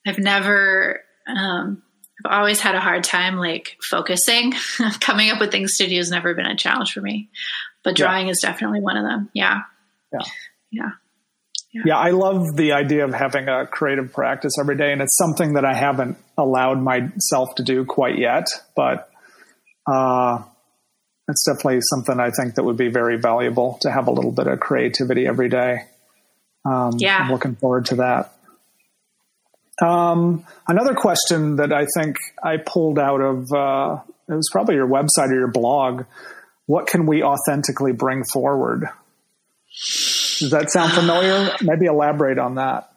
[0.08, 1.82] I've never um
[2.24, 4.54] I've always had a hard time like focusing.
[5.02, 7.30] Coming up with things to do has never been a challenge for me.
[7.84, 8.32] But drawing yeah.
[8.32, 9.30] is definitely one of them.
[9.34, 9.62] Yeah.
[10.20, 10.32] Yeah.
[10.72, 10.90] Yeah.
[11.74, 11.82] Yeah.
[11.88, 15.56] yeah, I love the idea of having a creative practice every day, and it's something
[15.56, 18.46] that I haven't allowed myself to do quite yet.
[18.78, 19.10] But
[19.86, 20.42] uh,
[21.28, 24.48] that's definitely something I think that would be very valuable to have a little bit
[24.48, 25.80] of creativity every day.
[26.66, 27.18] Um, yeah.
[27.18, 28.32] I'm looking forward to that.
[29.86, 33.98] Um, another question that I think I pulled out of uh,
[34.30, 36.06] it was probably your website or your blog.
[36.66, 38.90] What can we authentically bring forward?
[40.40, 41.54] Does that sound familiar?
[41.62, 42.92] Maybe elaborate on that.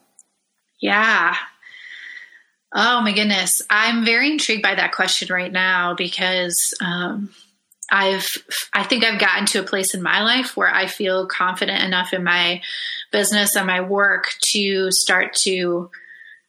[0.81, 1.37] Yeah.
[2.73, 3.63] Oh my goodness.
[3.71, 7.31] I'm very intrigued by that question right now because um,
[7.91, 8.37] I've
[8.73, 12.13] I think I've gotten to a place in my life where I feel confident enough
[12.13, 12.61] in my
[13.11, 15.91] business and my work to start to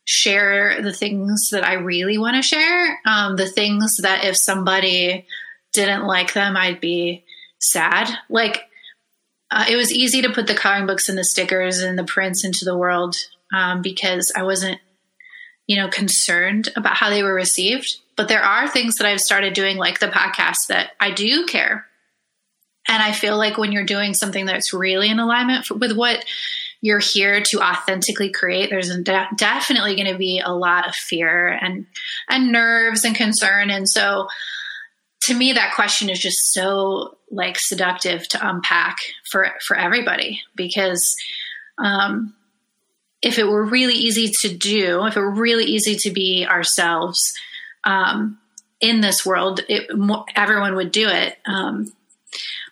[0.04, 3.00] share the things that I really want to share.
[3.06, 5.26] Um, the things that if somebody
[5.72, 7.24] didn't like them, I'd be
[7.60, 8.10] sad.
[8.30, 8.68] Like
[9.51, 12.43] uh, it was easy to put the coloring books and the stickers and the prints
[12.43, 13.15] into the world
[13.53, 14.79] um, because I wasn't,
[15.67, 17.97] you know, concerned about how they were received.
[18.15, 21.85] But there are things that I've started doing, like the podcast, that I do care.
[22.88, 26.25] And I feel like when you're doing something that's really in alignment for, with what
[26.81, 31.47] you're here to authentically create, there's de- definitely going to be a lot of fear
[31.47, 31.85] and
[32.27, 33.69] and nerves and concern.
[33.69, 34.27] And so,
[35.21, 38.97] to me, that question is just so like seductive to unpack
[39.29, 41.15] for for everybody because
[41.77, 42.34] um,
[43.21, 47.34] if it were really easy to do, if it were really easy to be ourselves,
[47.84, 48.39] um,
[48.82, 49.89] in this world, it,
[50.36, 51.38] everyone would do it.
[51.45, 51.91] Um,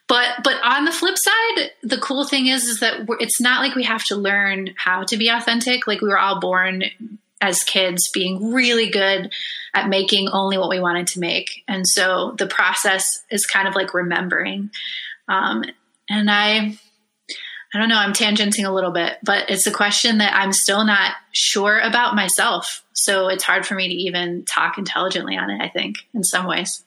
[0.08, 3.76] but but on the flip side, the cool thing is is that it's not like
[3.76, 5.86] we have to learn how to be authentic.
[5.86, 6.84] Like we were all born
[7.42, 9.32] as kids being really good
[9.74, 13.76] at making only what we wanted to make, and so the process is kind of
[13.76, 14.70] like remembering.
[15.28, 15.64] Um,
[16.10, 16.78] and I
[17.74, 20.86] I don't know, I'm tangenting a little bit, but it's a question that I'm still
[20.86, 22.84] not sure about myself.
[22.94, 26.48] So it's hard for me to even talk intelligently on it, I think, in some
[26.48, 26.84] ways.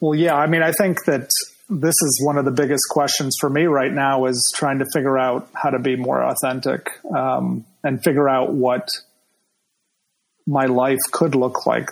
[0.00, 1.30] Well, yeah, I mean, I think that
[1.68, 5.18] this is one of the biggest questions for me right now is trying to figure
[5.18, 8.88] out how to be more authentic um, and figure out what
[10.46, 11.90] my life could look like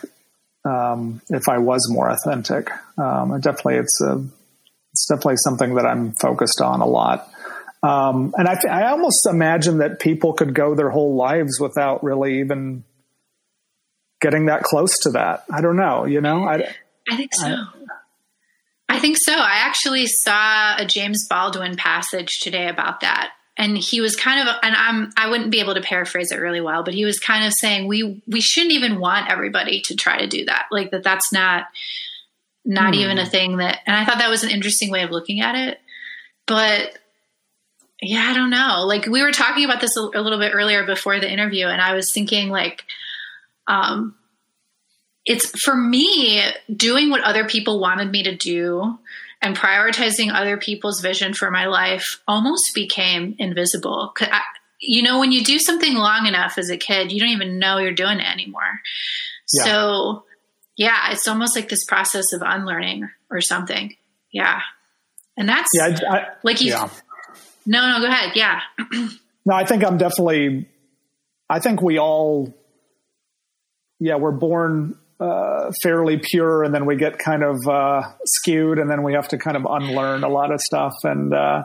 [0.64, 2.68] um, if I was more authentic.
[2.98, 4.24] Um, definitely, it's a
[4.92, 7.28] it's definitely something that I'm focused on a lot.
[7.83, 12.40] Um, and I, I almost imagine that people could go their whole lives without really
[12.40, 12.85] even
[14.20, 15.44] getting that close to that.
[15.52, 16.74] I don't know, you know, I,
[17.11, 17.46] I think so.
[17.46, 17.66] I,
[18.88, 19.35] I think so.
[19.35, 23.33] I actually saw a James Baldwin passage today about that.
[23.56, 26.60] And he was kind of, and I'm, I wouldn't be able to paraphrase it really
[26.60, 30.18] well, but he was kind of saying we, we shouldn't even want everybody to try
[30.18, 30.66] to do that.
[30.72, 31.66] Like that, that's not,
[32.64, 33.00] not hmm.
[33.00, 35.54] even a thing that, and I thought that was an interesting way of looking at
[35.54, 35.78] it.
[36.46, 36.98] But
[38.02, 38.84] yeah, I don't know.
[38.86, 41.80] Like we were talking about this a, a little bit earlier before the interview, and
[41.80, 42.84] I was thinking like,
[43.66, 44.14] um,
[45.24, 46.42] it's for me
[46.74, 48.98] doing what other people wanted me to do
[49.44, 54.12] and prioritizing other people's vision for my life almost became invisible.
[54.20, 54.40] I,
[54.80, 57.78] you know, when you do something long enough as a kid, you don't even know
[57.78, 58.80] you're doing it anymore.
[59.52, 59.64] Yeah.
[59.64, 60.24] So,
[60.76, 63.94] yeah, it's almost like this process of unlearning or something.
[64.33, 64.61] Yeah.
[65.37, 66.70] And that's yeah, I, I, like you.
[66.70, 66.88] Yeah.
[67.66, 68.33] No, no, go ahead.
[68.35, 68.61] Yeah.
[69.44, 70.68] no, I think I'm definitely,
[71.50, 72.54] I think we all,
[74.00, 78.90] yeah, we're born uh, fairly pure, and then we get kind of uh, skewed, and
[78.90, 80.94] then we have to kind of unlearn a lot of stuff.
[81.05, 81.64] And uh,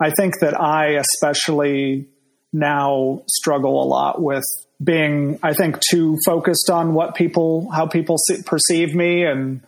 [0.00, 2.06] I think that I especially
[2.52, 4.44] now struggle a lot with
[4.82, 9.60] being, I think, too focused on what people, how people see, perceive me, and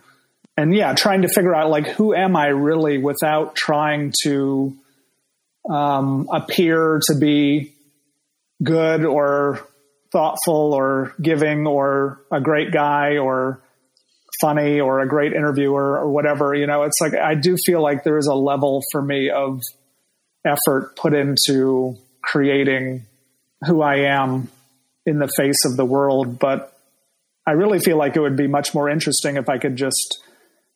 [0.57, 4.75] and yeah, trying to figure out like who am I really without trying to
[5.69, 7.73] um, appear to be
[8.61, 9.65] good or
[10.11, 13.61] thoughtful or giving or a great guy or
[14.41, 16.53] funny or a great interviewer or whatever.
[16.55, 19.61] You know, it's like I do feel like there is a level for me of
[20.45, 23.05] effort put into creating
[23.65, 24.49] who I am
[25.05, 26.39] in the face of the world.
[26.39, 26.75] But
[27.45, 30.23] I really feel like it would be much more interesting if I could just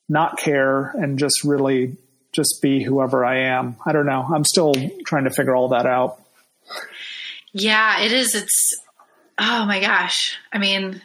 [0.09, 1.97] not care and just really
[2.33, 3.77] just be whoever I am.
[3.85, 4.27] I don't know.
[4.33, 4.73] I'm still
[5.05, 6.19] trying to figure all that out.
[7.53, 8.33] Yeah, it is.
[8.33, 8.75] It's
[9.37, 10.37] Oh my gosh.
[10.51, 11.01] I mean,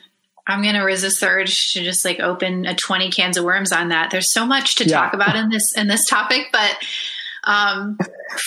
[0.47, 3.73] I'm going to resist the urge to just like open a 20 cans of worms
[3.73, 4.11] on that.
[4.11, 4.97] There's so much to yeah.
[4.97, 6.77] talk about in this in this topic, but
[7.45, 7.99] um,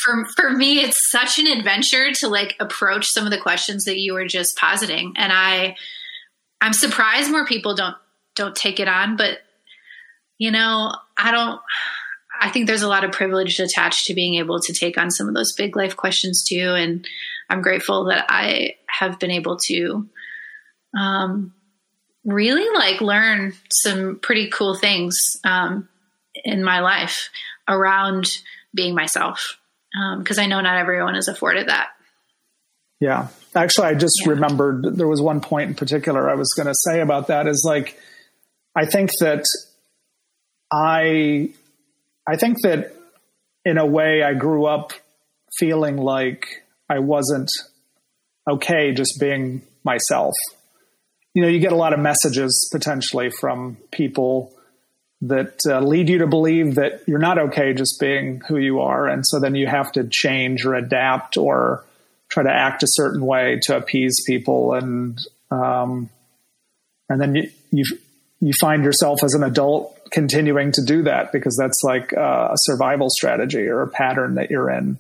[0.04, 4.00] for for me, it's such an adventure to like approach some of the questions that
[4.00, 5.76] you were just positing, and I
[6.60, 7.96] I'm surprised more people don't
[8.36, 9.16] don't take it on.
[9.16, 9.40] But
[10.38, 11.62] you know, I don't.
[12.40, 15.28] I think there's a lot of privilege attached to being able to take on some
[15.28, 17.08] of those big life questions too, and
[17.52, 20.08] I'm grateful that I have been able to
[20.98, 21.54] um,
[22.24, 25.90] really like learn some pretty cool things um,
[26.46, 27.30] in my life
[27.68, 28.30] around
[28.74, 29.60] being myself
[30.18, 31.90] because um, I know not everyone is afforded that.
[33.02, 33.28] Yeah.
[33.54, 34.30] Actually, I just yeah.
[34.30, 37.66] remembered there was one point in particular I was going to say about that is
[37.68, 38.00] like,
[38.78, 39.44] I think that
[40.72, 41.50] I,
[42.26, 42.94] I think that
[43.66, 44.94] in a way I grew up
[45.58, 47.50] feeling like I wasn't
[48.50, 50.34] okay just being myself.
[51.34, 54.54] You know, you get a lot of messages potentially from people
[55.22, 59.08] that uh, lead you to believe that you're not okay just being who you are.
[59.08, 61.86] And so then you have to change or adapt or
[62.28, 64.74] try to act a certain way to appease people.
[64.74, 65.18] And,
[65.50, 66.10] um,
[67.08, 67.86] and then you, you,
[68.42, 73.10] you find yourself as an adult continuing to do that because that's like a survival
[73.10, 74.98] strategy or a pattern that you're in.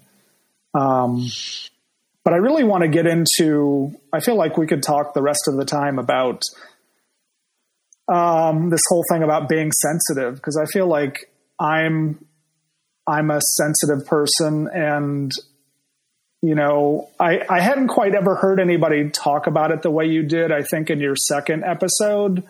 [0.73, 1.30] Um,
[2.23, 5.47] but I really want to get into, I feel like we could talk the rest
[5.47, 6.43] of the time about
[8.07, 12.25] um, this whole thing about being sensitive because I feel like I'm
[13.07, 15.31] I'm a sensitive person and
[16.41, 20.23] you know I, I hadn't quite ever heard anybody talk about it the way you
[20.23, 22.43] did I think in your second episode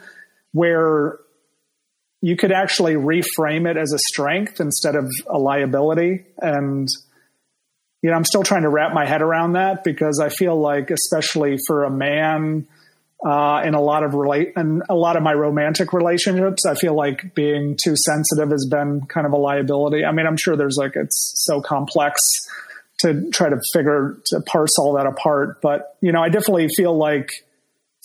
[0.52, 1.20] where
[2.22, 6.24] you could actually reframe it as a strength instead of a liability.
[6.38, 6.88] And
[8.02, 10.90] you know, I'm still trying to wrap my head around that because I feel like,
[10.90, 12.68] especially for a man,
[13.24, 16.96] uh, in a lot of relate and a lot of my romantic relationships, I feel
[16.96, 20.04] like being too sensitive has been kind of a liability.
[20.04, 22.28] I mean, I'm sure there's like it's so complex
[23.00, 26.98] to try to figure to parse all that apart, but you know, I definitely feel
[26.98, 27.32] like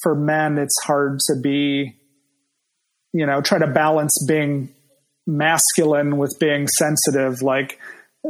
[0.03, 1.97] for men, it's hard to be,
[3.13, 4.75] you know, try to balance being
[5.27, 7.41] masculine with being sensitive.
[7.41, 7.79] Like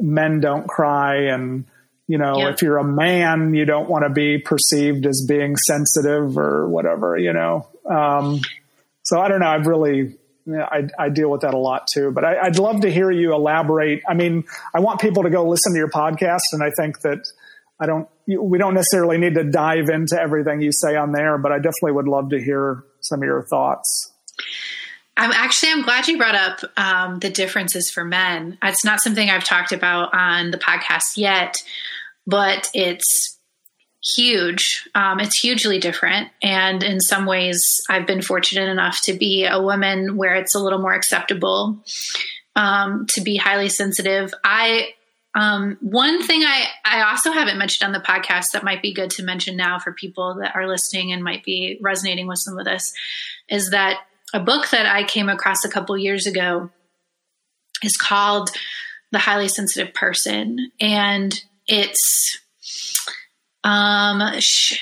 [0.01, 1.65] men don't cry and
[2.07, 2.51] you know yeah.
[2.51, 7.17] if you're a man you don't want to be perceived as being sensitive or whatever
[7.17, 7.67] you know?
[7.89, 8.41] Um,
[9.03, 10.17] so i don't know i've really
[10.49, 13.35] I, I, deal with that a lot too but I, i'd love to hear you
[13.35, 14.03] elaborate.
[14.09, 17.27] I mean i want people to go listen to your podcast and i think that
[17.81, 21.53] i don't we don't necessarily need to dive into everything you say on there but
[21.53, 24.12] i definitely would love to hear some of your thoughts
[25.17, 28.59] I'm actually I'm glad you brought up um, the differences for men.
[28.62, 31.57] It's not something I've talked about on the podcast yet,
[32.27, 33.39] but it's
[34.14, 34.89] huge.
[34.95, 39.61] Um, it's hugely different, and in some ways, I've been fortunate enough to be a
[39.61, 41.83] woman where it's a little more acceptable
[42.55, 44.35] um, to be highly sensitive.
[44.45, 44.91] I
[45.37, 49.11] um, one thing I, I also haven't mentioned on the podcast that might be good
[49.12, 52.64] to mention now for people that are listening and might be resonating with some of
[52.64, 52.95] this
[53.51, 53.99] is that
[54.33, 56.70] a book that I came across a couple years ago
[57.83, 58.51] is called
[59.12, 60.72] The Highly Sensitive Person.
[60.81, 62.39] And it's
[63.64, 64.20] um,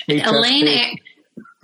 [0.09, 0.99] Elaine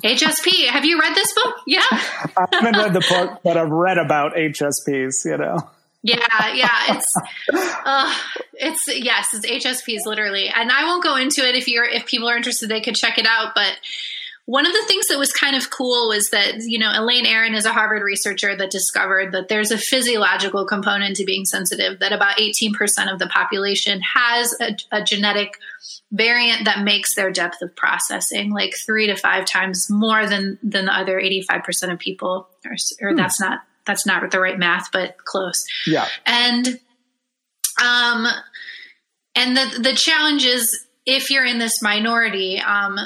[0.04, 0.66] HSP.
[0.66, 1.56] Have you read this book?
[1.66, 1.82] Yeah.
[1.90, 5.58] I haven't read the book, but I've read about HSPs, you know.
[6.02, 7.14] Yeah, yeah, it's
[7.84, 8.14] uh,
[8.54, 11.54] it's yes, it's HSPs literally, and I won't go into it.
[11.54, 13.54] If you're if people are interested, they could check it out.
[13.54, 13.74] But
[14.50, 17.54] one of the things that was kind of cool was that you know Elaine Aron
[17.54, 22.00] is a Harvard researcher that discovered that there's a physiological component to being sensitive.
[22.00, 25.54] That about 18% of the population has a, a genetic
[26.10, 30.86] variant that makes their depth of processing like three to five times more than than
[30.86, 32.48] the other 85% of people.
[32.66, 33.16] Or, or hmm.
[33.16, 35.64] that's not that's not the right math, but close.
[35.86, 36.08] Yeah.
[36.26, 36.66] And
[37.80, 38.26] um
[39.36, 42.98] and the the challenge is if you're in this minority, um,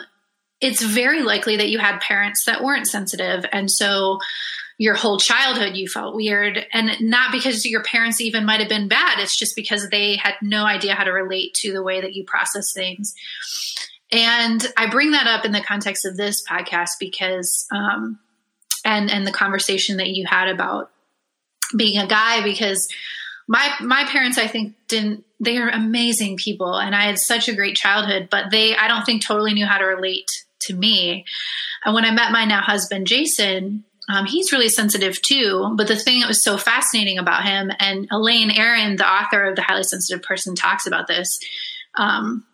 [0.64, 3.44] it's very likely that you had parents that weren't sensitive.
[3.52, 4.18] And so
[4.78, 6.66] your whole childhood you felt weird.
[6.72, 10.34] And not because your parents even might have been bad, it's just because they had
[10.40, 13.14] no idea how to relate to the way that you process things.
[14.10, 18.18] And I bring that up in the context of this podcast because um,
[18.86, 20.90] and and the conversation that you had about
[21.76, 22.88] being a guy because
[23.48, 27.54] my my parents I think didn't they are amazing people and I had such a
[27.54, 30.30] great childhood but they I don't think totally knew how to relate
[30.66, 31.24] to me.
[31.84, 35.72] And when I met my now husband Jason um, he's really sensitive too.
[35.76, 39.56] But the thing that was so fascinating about him and Elaine Aron, the author of
[39.56, 41.40] the highly sensitive person talks about this
[41.96, 42.44] um,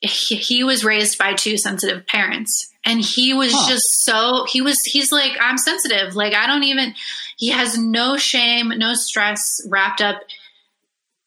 [0.00, 2.70] he, he was raised by two sensitive parents.
[2.84, 3.68] And he was huh.
[3.68, 6.14] just so he was he's like i'm sensitive.
[6.14, 6.94] Like i don't even
[7.36, 10.22] he has no shame no stress wrapped up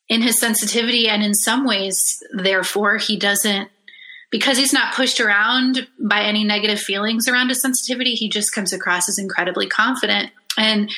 [0.07, 1.09] in his sensitivity.
[1.09, 3.69] And in some ways therefore he doesn't
[4.29, 8.73] because he's not pushed around by any negative feelings around his sensitivity he just comes
[8.73, 10.31] across as incredibly confident.
[10.57, 10.91] And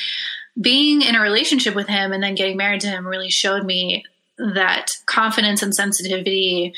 [0.59, 4.03] being in a relationship with him and then getting married to him really showed me
[4.37, 6.73] that confidence and sensitivity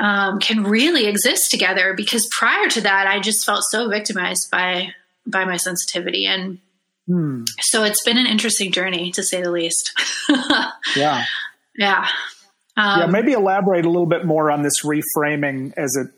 [0.00, 4.94] um, can really exist together because prior to that i just felt so victimized by
[5.26, 6.26] by my sensitivity.
[6.26, 6.58] And
[7.06, 7.44] hmm.
[7.60, 9.92] so it's been an interesting journey to say the least.
[10.96, 11.24] Yeah.
[11.76, 12.06] Yeah
[12.76, 16.08] um, yeah maybe elaborate a little bit more on this reframing as it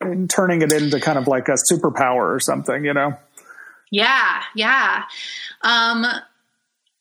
[0.00, 3.16] and turning it into kind of like a superpower or something you know
[3.90, 5.04] yeah yeah
[5.62, 6.04] um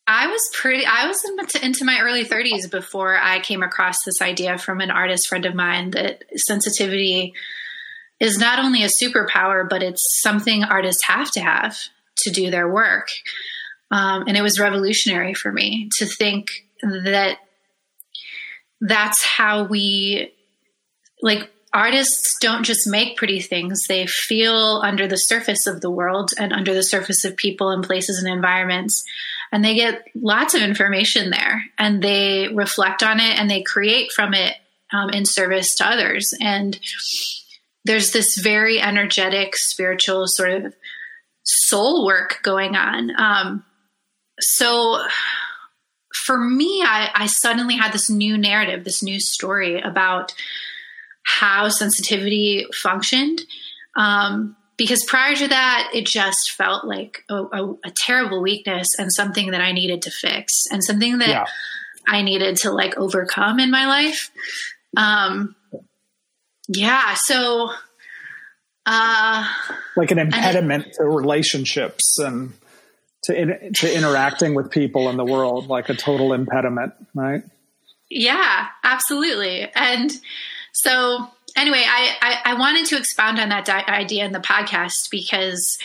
[0.09, 1.21] I was pretty, I was
[1.61, 5.53] into my early 30s before I came across this idea from an artist friend of
[5.53, 7.33] mine that sensitivity
[8.19, 11.77] is not only a superpower, but it's something artists have to have
[12.19, 13.09] to do their work.
[13.91, 16.47] Um, and it was revolutionary for me to think
[16.81, 17.37] that
[18.81, 20.33] that's how we,
[21.21, 26.31] like, artists don't just make pretty things, they feel under the surface of the world
[26.37, 29.03] and under the surface of people and places and environments.
[29.51, 34.11] And they get lots of information there and they reflect on it and they create
[34.11, 34.55] from it
[34.91, 36.33] um, in service to others.
[36.41, 36.79] And
[37.85, 40.75] there's this very energetic spiritual sort of
[41.43, 43.11] soul work going on.
[43.19, 43.65] Um,
[44.39, 45.01] so
[46.27, 50.33] for me I, I suddenly had this new narrative this new story about
[51.23, 53.41] how sensitivity functioned
[53.97, 59.11] um, because prior to that, it just felt like a, a, a, terrible weakness and
[59.11, 61.45] something that I needed to fix and something that yeah.
[62.07, 64.29] I needed to like overcome in my life.
[64.95, 65.55] Um,
[66.67, 67.15] yeah.
[67.15, 67.71] So,
[68.85, 69.51] uh,
[69.95, 72.53] like an impediment to relationships and
[73.27, 77.43] to, in, to interacting with people in the world, like a total impediment, right?
[78.09, 79.69] Yeah, absolutely.
[79.75, 80.11] And
[80.73, 85.09] so, anyway, I, I, I, wanted to expound on that di- idea in the podcast
[85.11, 85.77] because,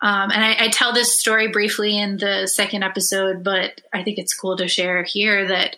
[0.00, 4.18] um, and I, I, tell this story briefly in the second episode, but I think
[4.18, 5.76] it's cool to share here that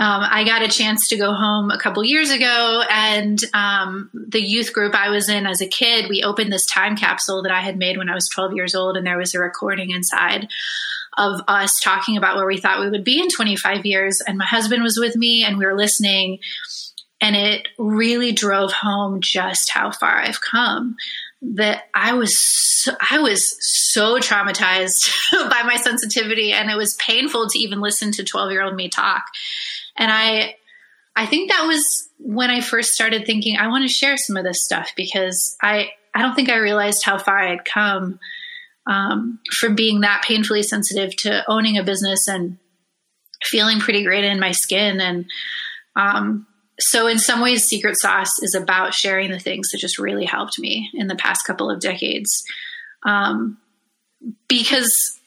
[0.00, 4.40] um, I got a chance to go home a couple years ago, and um, the
[4.40, 7.60] youth group I was in as a kid, we opened this time capsule that I
[7.60, 10.48] had made when I was 12 years old, and there was a recording inside
[11.18, 14.22] of us talking about where we thought we would be in 25 years.
[14.22, 16.38] And my husband was with me, and we were listening
[17.20, 20.96] and it really drove home just how far I've come.
[21.42, 27.48] That I was so, I was so traumatized by my sensitivity, and it was painful
[27.48, 29.24] to even listen to twelve year old me talk.
[30.00, 30.56] And I
[31.14, 34.44] I think that was when I first started thinking I want to share some of
[34.44, 38.18] this stuff because I I don't think I realized how far I had come
[38.86, 42.58] um, from being that painfully sensitive to owning a business and
[43.44, 45.00] feeling pretty great in my skin.
[45.00, 45.26] And
[45.94, 46.46] um,
[46.80, 50.58] so in some ways secret sauce is about sharing the things that just really helped
[50.58, 52.42] me in the past couple of decades.
[53.04, 53.58] Um,
[54.48, 55.19] because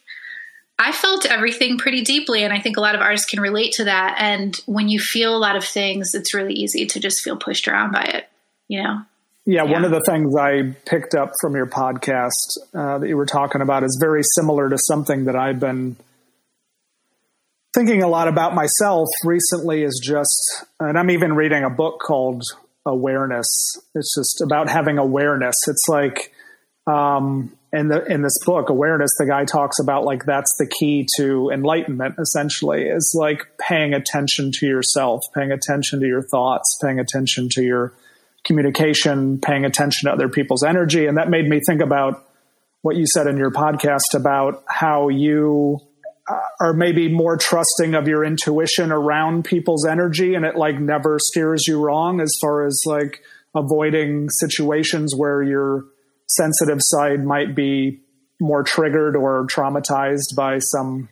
[0.79, 3.83] i felt everything pretty deeply and i think a lot of artists can relate to
[3.83, 7.37] that and when you feel a lot of things it's really easy to just feel
[7.37, 8.29] pushed around by it
[8.67, 9.01] you know
[9.45, 9.71] yeah, yeah.
[9.71, 13.61] one of the things I picked up from your podcast uh, that you were talking
[13.61, 15.97] about is very similar to something that I've been
[17.73, 22.43] thinking a lot about myself recently is just, and I'm even reading a book called
[22.85, 23.77] Awareness.
[23.95, 25.67] It's just about having awareness.
[25.67, 26.31] It's like,
[26.87, 31.07] um, in the in this book, Awareness, the guy talks about like that's the key
[31.17, 32.15] to enlightenment.
[32.19, 37.63] Essentially, is like paying attention to yourself, paying attention to your thoughts, paying attention to
[37.63, 37.91] your
[38.45, 42.23] communication, paying attention to other people's energy, and that made me think about
[42.83, 45.79] what you said in your podcast about how you
[46.29, 51.17] uh, are maybe more trusting of your intuition around people's energy and it like never
[51.17, 53.21] steers you wrong as far as like
[53.55, 55.85] avoiding situations where your
[56.35, 57.99] sensitive side might be
[58.39, 61.09] more triggered or traumatized by some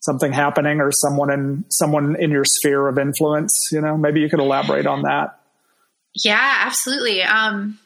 [0.00, 4.28] something happening or someone in someone in your sphere of influence you know maybe you
[4.28, 5.38] could elaborate on that
[6.14, 7.78] yeah absolutely um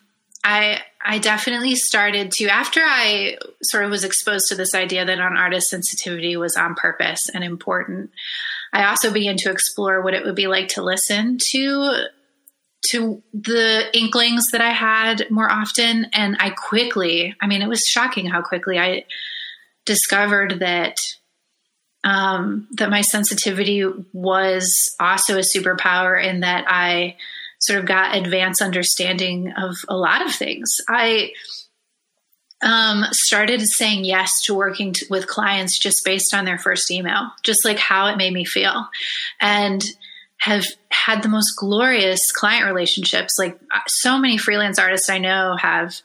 [0.44, 5.18] I I definitely started to after I sort of was exposed to this idea that
[5.18, 8.10] on artist sensitivity was on purpose and important.
[8.72, 12.04] I also began to explore what it would be like to listen to
[12.90, 17.86] to the inklings that I had more often and I quickly, I mean it was
[17.86, 19.04] shocking how quickly I
[19.84, 21.00] discovered that
[22.04, 27.16] um, that my sensitivity was also a superpower in that I
[27.58, 30.82] sort of got advanced understanding of a lot of things.
[30.86, 31.32] I
[32.62, 37.30] um, started saying yes to working t- with clients just based on their first email,
[37.42, 38.88] just like how it made me feel.
[39.40, 39.82] And
[40.38, 43.36] have had the most glorious client relationships.
[43.38, 46.00] Like uh, so many freelance artists I know have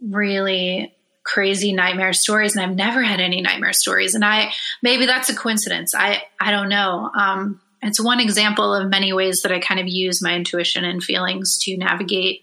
[0.00, 4.14] really crazy nightmare stories and I've never had any nightmare stories.
[4.14, 4.52] And I,
[4.82, 5.94] maybe that's a coincidence.
[5.94, 7.10] I, I don't know.
[7.16, 11.02] Um, it's one example of many ways that I kind of use my intuition and
[11.02, 12.42] feelings to navigate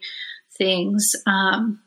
[0.57, 1.15] things.
[1.25, 1.81] Um,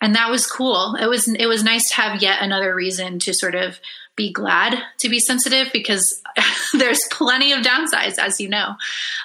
[0.00, 0.94] and that was cool.
[0.94, 3.80] It was it was nice to have yet another reason to sort of
[4.18, 6.20] be glad to be sensitive because
[6.74, 8.74] there's plenty of downsides, as you know.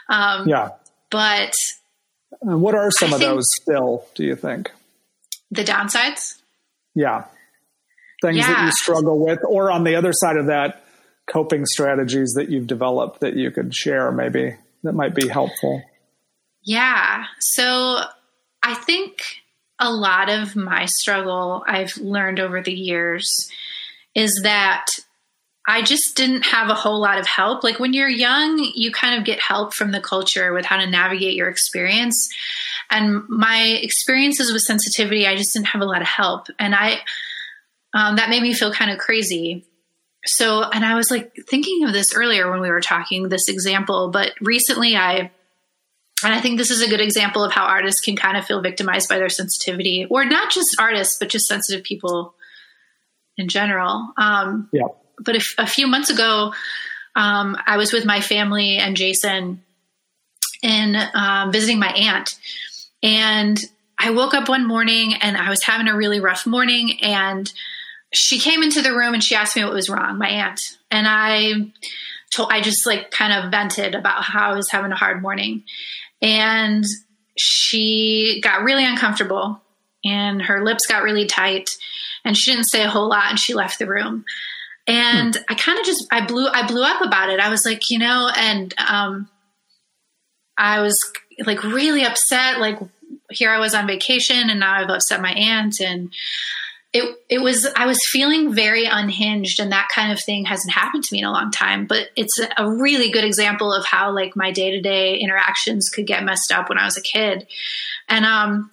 [0.07, 0.69] Um, yeah.
[1.09, 1.55] But
[2.39, 4.05] what are some I of those still?
[4.15, 4.71] Do you think
[5.51, 6.39] the downsides?
[6.95, 7.25] Yeah,
[8.21, 8.47] things yeah.
[8.47, 10.85] that you struggle with, or on the other side of that,
[11.27, 15.81] coping strategies that you've developed that you could share maybe that might be helpful?
[16.61, 17.25] Yeah.
[17.39, 17.99] So
[18.61, 19.17] I think
[19.79, 23.51] a lot of my struggle I've learned over the years
[24.15, 24.87] is that
[25.67, 27.63] I just didn't have a whole lot of help.
[27.63, 30.87] Like when you're young, you kind of get help from the culture with how to
[30.87, 32.29] navigate your experience.
[32.91, 36.47] And my experiences with sensitivity, I just didn't have a lot of help.
[36.59, 36.99] And I,
[37.93, 39.65] um, that made me feel kind of crazy
[40.25, 44.09] so and i was like thinking of this earlier when we were talking this example
[44.09, 45.31] but recently i
[46.23, 48.61] and i think this is a good example of how artists can kind of feel
[48.61, 52.33] victimized by their sensitivity or not just artists but just sensitive people
[53.37, 54.87] in general um, yeah
[55.19, 56.53] but if, a few months ago
[57.15, 59.61] um, i was with my family and jason
[60.61, 62.37] in um, visiting my aunt
[63.01, 63.59] and
[63.99, 67.51] i woke up one morning and i was having a really rough morning and
[68.13, 70.77] she came into the room and she asked me what was wrong, my aunt.
[70.91, 71.71] And I
[72.33, 75.63] told, I just like kind of vented about how I was having a hard morning.
[76.21, 76.85] And
[77.35, 79.61] she got really uncomfortable
[80.03, 81.69] and her lips got really tight
[82.25, 84.25] and she didn't say a whole lot and she left the room.
[84.85, 85.41] And hmm.
[85.49, 87.39] I kind of just, I blew, I blew up about it.
[87.39, 89.29] I was like, you know, and, um,
[90.57, 91.03] I was
[91.45, 92.59] like really upset.
[92.59, 92.79] Like
[93.31, 96.13] here I was on vacation and now I've upset my aunt and
[96.93, 101.03] it it was I was feeling very unhinged and that kind of thing hasn't happened
[101.03, 104.35] to me in a long time but it's a really good example of how like
[104.35, 107.47] my day-to-day interactions could get messed up when I was a kid
[108.07, 108.69] and um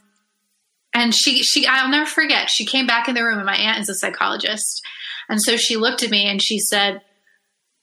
[0.95, 3.81] and she she I'll never forget she came back in the room and my aunt
[3.81, 4.83] is a psychologist
[5.29, 7.03] and so she looked at me and she said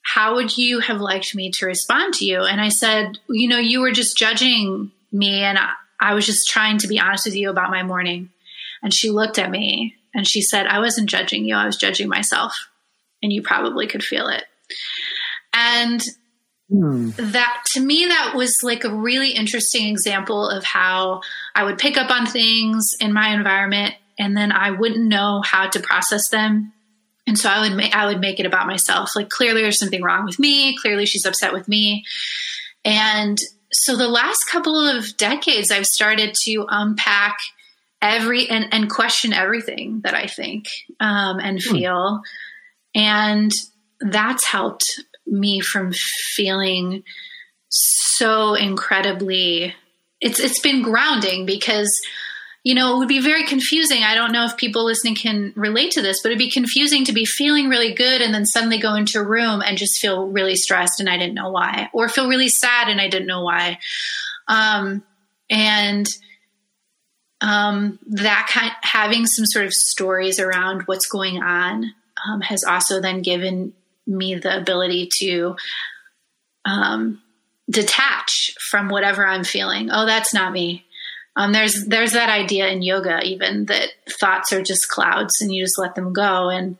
[0.01, 3.59] how would you have liked me to respond to you and I said you know
[3.59, 7.35] you were just judging me and I, I was just trying to be honest with
[7.35, 8.29] you about my morning
[8.81, 12.09] and she looked at me and she said, I wasn't judging you, I was judging
[12.09, 12.69] myself.
[13.21, 14.45] And you probably could feel it.
[15.53, 16.01] And
[16.69, 17.09] hmm.
[17.17, 21.21] that to me, that was like a really interesting example of how
[21.57, 25.67] I would pick up on things in my environment and then I wouldn't know how
[25.67, 26.71] to process them.
[27.25, 29.15] And so I would make I would make it about myself.
[29.15, 30.77] Like clearly there's something wrong with me.
[30.77, 32.05] Clearly she's upset with me.
[32.85, 33.39] And
[33.71, 37.37] so the last couple of decades I've started to unpack
[38.03, 40.67] every and, and question everything that I think
[40.99, 41.71] um, and hmm.
[41.71, 42.21] feel.
[42.93, 43.51] And
[43.99, 45.91] that's helped me from
[46.35, 47.03] feeling
[47.69, 49.73] so incredibly
[50.21, 52.01] it's it's been grounding because
[52.67, 54.03] you know, it would be very confusing.
[54.03, 57.13] I don't know if people listening can relate to this, but it'd be confusing to
[57.13, 60.57] be feeling really good and then suddenly go into a room and just feel really
[60.57, 63.79] stressed and I didn't know why, or feel really sad and I didn't know why.
[64.49, 65.03] Um,
[65.49, 66.05] and
[67.39, 71.93] um, that kind, having some sort of stories around what's going on
[72.27, 73.71] um, has also then given
[74.05, 75.55] me the ability to
[76.65, 77.21] um,
[77.69, 79.89] detach from whatever I'm feeling.
[79.91, 80.85] Oh, that's not me.
[81.35, 83.89] Um, there's there's that idea in yoga even that
[84.19, 86.49] thoughts are just clouds and you just let them go.
[86.49, 86.77] And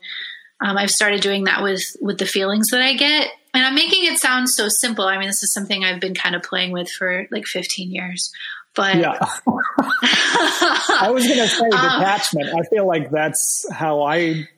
[0.60, 3.28] um, I've started doing that with with the feelings that I get.
[3.54, 5.04] And I'm making it sound so simple.
[5.04, 8.32] I mean, this is something I've been kind of playing with for like 15 years.
[8.74, 9.12] But yeah,
[9.48, 12.48] I was going to say um, detachment.
[12.48, 14.48] I feel like that's how I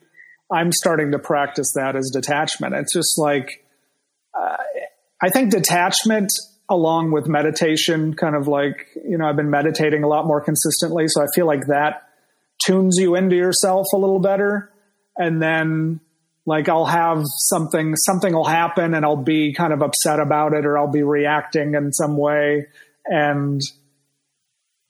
[0.50, 2.74] I'm starting to practice that as detachment.
[2.74, 3.64] It's just like
[4.38, 4.56] uh,
[5.22, 6.32] I think detachment
[6.70, 11.08] along with meditation, kind of like, you know, I've been meditating a lot more consistently.
[11.08, 12.02] So I feel like that
[12.64, 14.70] tunes you into yourself a little better.
[15.16, 16.00] And then
[16.46, 20.64] like I'll have something, something will happen and I'll be kind of upset about it
[20.64, 22.66] or I'll be reacting in some way.
[23.04, 23.60] And,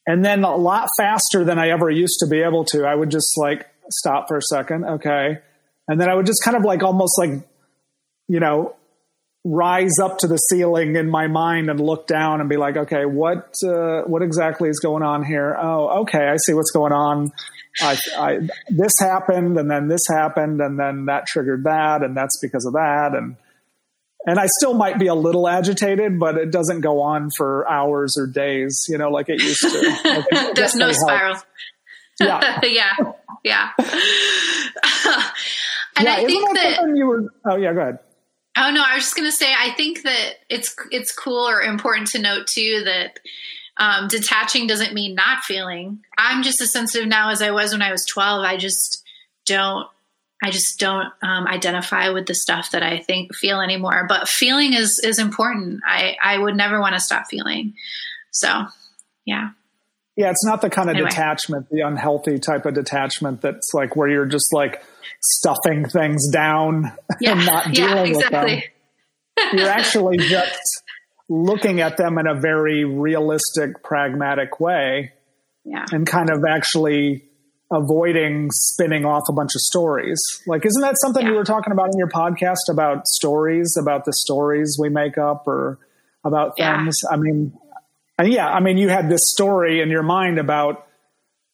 [0.07, 3.11] and then a lot faster than I ever used to be able to, I would
[3.11, 4.85] just like stop for a second.
[4.85, 5.39] Okay.
[5.89, 7.31] And then I would just kind of like almost like,
[8.29, 8.77] you know,
[9.45, 13.05] rise up to the ceiling in my mind and look down and be like, okay,
[13.05, 15.57] what uh, what exactly is going on here?
[15.61, 17.33] Oh, okay, I see what's going on.
[17.81, 18.39] I, I,
[18.69, 22.75] this happened, and then this happened, and then that triggered that, and that's because of
[22.75, 23.37] that, and
[24.27, 28.19] and I still might be a little agitated, but it doesn't go on for hours
[28.19, 29.97] or days, you know, like it used to.
[30.05, 31.37] Like There's no spiral.
[32.21, 32.93] Yeah, yeah,
[33.43, 33.71] yeah.
[33.79, 33.87] and
[36.05, 37.33] yeah, I think that, that you were.
[37.47, 37.99] Oh yeah, go ahead.
[38.57, 41.61] Oh no, I was just going to say I think that it's it's cool or
[41.63, 43.21] important to note too that
[43.77, 46.01] um, detaching doesn't mean not feeling.
[46.19, 48.45] I'm just as sensitive now as I was when I was 12.
[48.45, 49.03] I just
[49.47, 49.87] don't
[50.43, 54.07] I just don't um, identify with the stuff that I think feel anymore.
[54.09, 55.81] But feeling is is important.
[55.87, 57.75] I I would never want to stop feeling.
[58.31, 58.67] So,
[59.25, 59.51] yeah.
[60.17, 61.11] Yeah, it's not the kind of anyway.
[61.11, 64.83] detachment, the unhealthy type of detachment that's like where you're just like
[65.21, 67.33] stuffing things down yeah.
[67.37, 68.55] and not dealing yeah, exactly.
[68.55, 68.63] with
[69.37, 69.59] them.
[69.59, 70.83] You're actually just
[71.29, 75.13] looking at them in a very realistic, pragmatic way.
[75.65, 75.85] Yeah.
[75.93, 77.25] And kind of actually
[77.73, 80.43] avoiding spinning off a bunch of stories.
[80.47, 81.31] Like, isn't that something yeah.
[81.31, 85.47] you were talking about in your podcast about stories, about the stories we make up
[85.47, 85.79] or
[86.25, 87.03] about things?
[87.05, 87.17] Yeah.
[87.17, 87.53] I mean,
[88.23, 90.87] yeah, I mean, you had this story in your mind about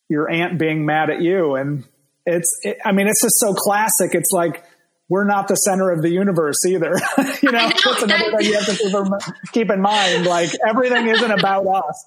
[0.08, 1.84] your aunt being mad at you and
[2.26, 4.14] it's it, i mean it's just so classic.
[4.14, 4.64] It's like
[5.08, 6.96] we're not the center of the universe either.
[7.42, 10.26] You know, know that's another thing you have to keep, keep in mind.
[10.26, 12.06] Like everything isn't about us.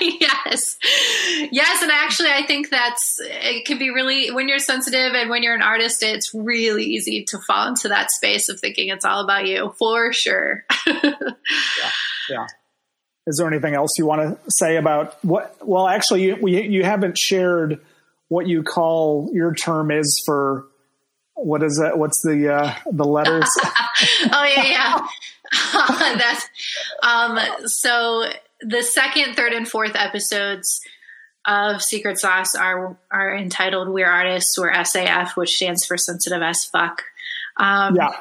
[0.00, 0.76] Yes.
[1.50, 5.42] Yes and actually i think that's it can be really when you're sensitive and when
[5.42, 9.22] you're an artist it's really easy to fall into that space of thinking it's all
[9.22, 10.64] about you for sure.
[10.86, 11.12] Yeah
[12.30, 12.46] yeah.
[13.26, 16.84] Is there anything else you want to say about what well actually you, we, you
[16.84, 17.80] haven't shared
[18.30, 20.64] what you call your term is for
[21.34, 21.98] what is that?
[21.98, 23.50] What's the uh, the letters?
[24.32, 25.06] oh yeah, yeah.
[26.16, 26.48] That's
[27.02, 28.26] um, so
[28.60, 30.80] the second, third, and fourth episodes
[31.44, 36.64] of Secret Sauce are are entitled "We're Artists" or SAF, which stands for Sensitive as
[36.64, 37.02] Fuck.
[37.56, 38.12] Um, yeah,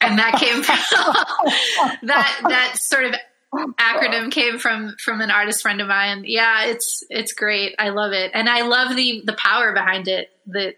[0.00, 3.14] and that came from that that sort of
[3.52, 6.24] acronym came from from an artist friend of mine.
[6.26, 7.74] Yeah, it's it's great.
[7.78, 10.30] I love it, and I love the the power behind it.
[10.46, 10.76] That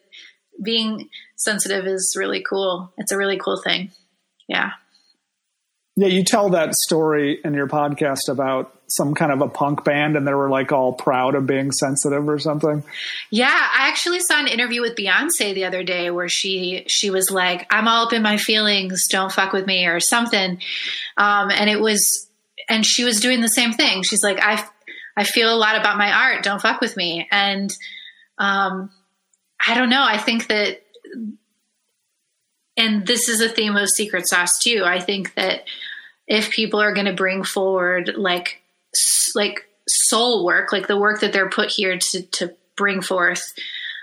[0.63, 2.93] being sensitive is really cool.
[2.99, 3.91] It's a really cool thing.
[4.49, 4.71] Yeah.
[5.97, 10.17] Yeah, you tell that story in your podcast about some kind of a punk band
[10.17, 12.83] and they were like all proud of being sensitive or something.
[13.31, 17.31] Yeah, I actually saw an interview with Beyonce the other day where she she was
[17.31, 20.61] like, "I'm all up in my feelings, don't fuck with me" or something.
[21.17, 22.29] Um, and it was
[22.69, 24.03] and she was doing the same thing.
[24.03, 24.65] She's like, I,
[25.17, 26.43] I feel a lot about my art.
[26.43, 27.29] Don't fuck with me.
[27.31, 27.75] And,
[28.39, 28.91] um,
[29.67, 30.05] I don't know.
[30.05, 30.83] I think that,
[32.77, 34.83] and this is a theme of Secret Sauce too.
[34.85, 35.65] I think that
[36.27, 38.63] if people are going to bring forward like,
[39.35, 43.53] like soul work, like the work that they're put here to, to bring forth,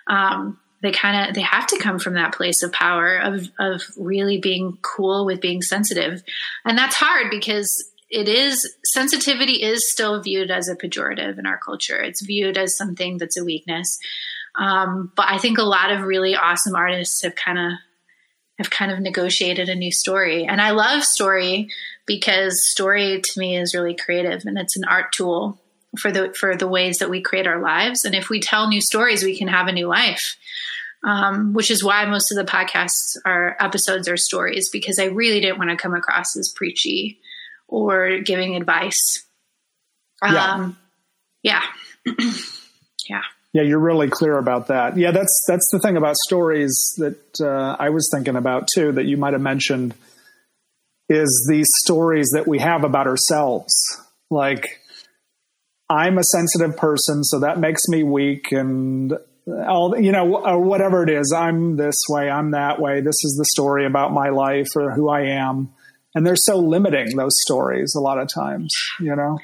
[0.07, 3.84] um, they kind of they have to come from that place of power of of
[3.97, 6.24] really being cool with being sensitive
[6.66, 11.57] and that's hard because it is sensitivity is still viewed as a pejorative in our
[11.57, 11.99] culture.
[11.99, 13.97] It's viewed as something that's a weakness.
[14.59, 17.72] Um, but I think a lot of really awesome artists have kind of
[18.57, 20.45] have kind of negotiated a new story.
[20.45, 21.70] And I love story
[22.05, 25.57] because story to me is really creative and it's an art tool.
[25.97, 28.03] for the for the ways that we create our lives.
[28.05, 30.38] And if we tell new stories, we can have a new life.
[31.03, 35.39] Um, which is why most of the podcasts are episodes are stories because I really
[35.41, 37.20] didn't want to come across as preachy
[37.72, 39.26] or giving advice.
[40.22, 40.78] Um,
[41.41, 41.61] yeah.
[42.05, 42.13] Yeah.
[43.09, 43.22] yeah.
[43.53, 44.97] Yeah, you're really clear about that.
[44.97, 48.93] Yeah, that's that's the thing about stories that uh, I was thinking about too.
[48.93, 49.93] That you might have mentioned
[51.09, 53.74] is these stories that we have about ourselves.
[54.30, 54.80] Like,
[55.89, 61.03] I'm a sensitive person, so that makes me weak, and all you know, or whatever
[61.03, 61.34] it is.
[61.34, 62.30] I'm this way.
[62.30, 63.01] I'm that way.
[63.01, 65.74] This is the story about my life or who I am,
[66.14, 67.16] and they're so limiting.
[67.16, 69.39] Those stories a lot of times, you know.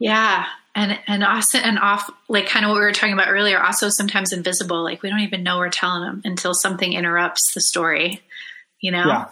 [0.00, 3.60] Yeah, and and also and off like kind of what we were talking about earlier
[3.60, 7.60] also sometimes invisible like we don't even know we're telling them until something interrupts the
[7.60, 8.22] story
[8.80, 9.06] you know?
[9.06, 9.26] Yeah.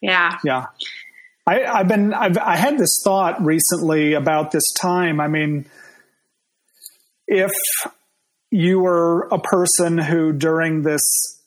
[0.00, 0.38] Yeah.
[0.44, 0.66] Yeah.
[1.46, 5.20] I, i've been i've i had this thought recently about this time.
[5.20, 5.64] I mean
[7.26, 7.52] if
[8.50, 11.37] you were a person who during this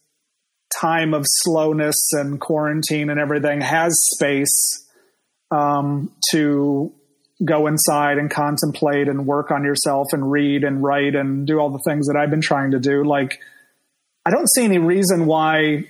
[0.80, 4.88] time of slowness and quarantine and everything has space
[5.52, 6.94] um, to
[7.44, 11.70] go inside and contemplate and work on yourself and read and write and do all
[11.70, 13.04] the things that I've been trying to do.
[13.04, 13.40] Like,
[14.26, 15.86] I don't see any reason why.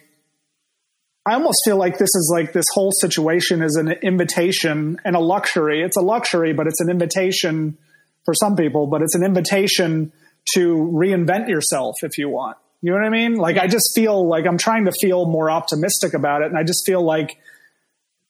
[1.23, 5.19] I almost feel like this is like this whole situation is an invitation and a
[5.19, 5.83] luxury.
[5.83, 7.77] It's a luxury, but it's an invitation
[8.25, 10.13] for some people, but it's an invitation
[10.53, 12.57] to reinvent yourself if you want.
[12.81, 13.35] You know what I mean?
[13.35, 16.47] Like, I just feel like I'm trying to feel more optimistic about it.
[16.47, 17.37] And I just feel like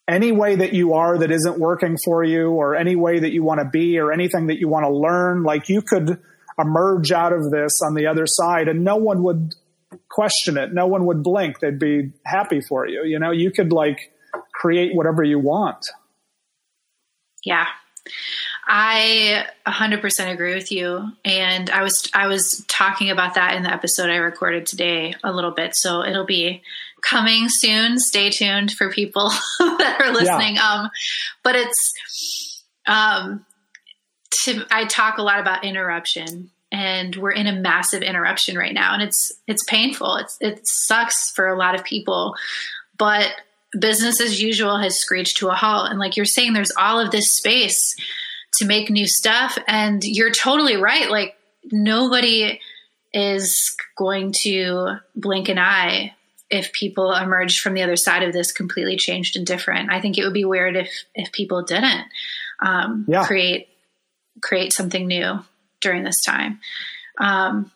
[0.08, 3.44] any way that you are that isn't working for you or any way that you
[3.44, 6.20] want to be or anything that you want to learn like you could
[6.60, 9.56] emerge out of this on the other side and no one would
[10.10, 13.72] question it no one would blink they'd be happy for you you know you could
[13.72, 14.14] like
[14.54, 15.86] create whatever you want
[17.46, 17.68] yeah
[18.68, 23.74] I 100% agree with you and I was I was talking about that in the
[23.74, 26.62] episode I recorded today a little bit so it'll be
[27.02, 28.00] coming soon.
[28.00, 30.56] Stay tuned for people that are listening.
[30.56, 30.70] Yeah.
[30.70, 30.90] Um,
[31.44, 33.46] but it's, um,
[34.44, 38.94] to, I talk a lot about interruption and we're in a massive interruption right now
[38.94, 40.16] and it's, it's painful.
[40.16, 42.36] It's, it sucks for a lot of people,
[42.98, 43.32] but
[43.78, 45.90] business as usual has screeched to a halt.
[45.90, 47.96] And like you're saying, there's all of this space
[48.56, 49.58] to make new stuff.
[49.68, 51.10] And you're totally right.
[51.10, 51.36] Like
[51.72, 52.60] nobody
[53.14, 56.14] is going to blink an eye
[56.50, 59.90] if people emerged from the other side of this completely changed and different.
[59.90, 62.06] I think it would be weird if if people didn't
[62.62, 63.26] um, yeah.
[63.26, 63.70] create
[64.42, 65.40] create something new
[65.80, 66.60] during this time.
[67.18, 67.72] Um,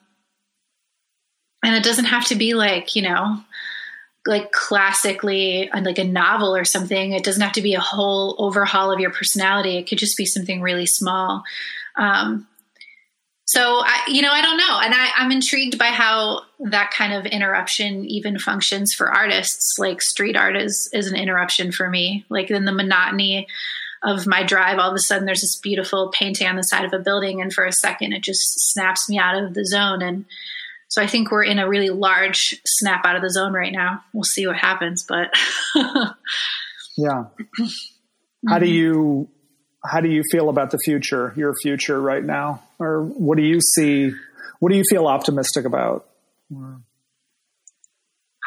[1.63, 3.39] and it doesn't have to be like you know
[4.25, 8.35] like classically uh, like a novel or something it doesn't have to be a whole
[8.39, 11.43] overhaul of your personality it could just be something really small
[11.97, 12.47] um,
[13.45, 17.13] so I, you know, I don't know, and I, I'm intrigued by how that kind
[17.13, 19.77] of interruption even functions for artists.
[19.77, 22.25] Like street art is is an interruption for me.
[22.27, 23.47] Like in the monotony
[24.01, 26.93] of my drive, all of a sudden there's this beautiful painting on the side of
[26.93, 30.01] a building, and for a second it just snaps me out of the zone.
[30.01, 30.25] And
[30.87, 34.03] so I think we're in a really large snap out of the zone right now.
[34.13, 35.33] We'll see what happens, but
[36.97, 37.25] yeah.
[38.47, 39.27] How do you
[39.83, 42.63] how do you feel about the future, your future right now?
[42.79, 44.13] Or what do you see?
[44.59, 46.07] What do you feel optimistic about?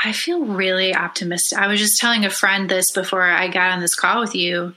[0.04, 1.58] I feel really optimistic.
[1.58, 4.74] I was just telling a friend this before I got on this call with you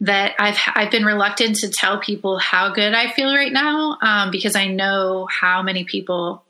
[0.00, 4.30] that I've I've been reluctant to tell people how good I feel right now um,
[4.30, 6.44] because I know how many people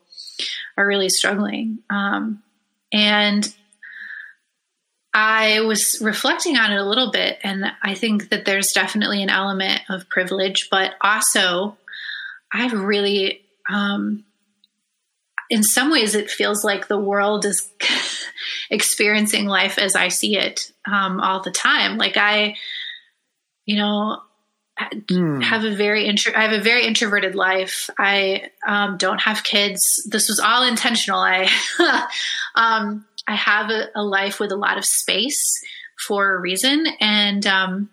[0.77, 1.79] are really struggling.
[1.91, 2.43] Um,
[2.93, 3.53] and
[5.13, 9.31] I was reflecting on it a little bit, and I think that there's definitely an
[9.31, 11.79] element of privilege, but also
[12.53, 14.25] I've really, um,
[15.49, 17.71] in some ways, it feels like the world is
[18.71, 21.97] experiencing life as I see it um, all the time.
[21.97, 22.57] Like I,
[23.65, 24.21] you know,
[24.79, 25.43] mm.
[25.43, 27.89] have a very intro- I have a very introverted life.
[27.99, 30.07] I um, don't have kids.
[30.11, 31.21] This was all intentional.
[31.21, 31.49] I
[32.55, 35.65] um, I have a, a, life with a lot of space
[36.07, 36.87] for a reason.
[37.01, 37.91] And um,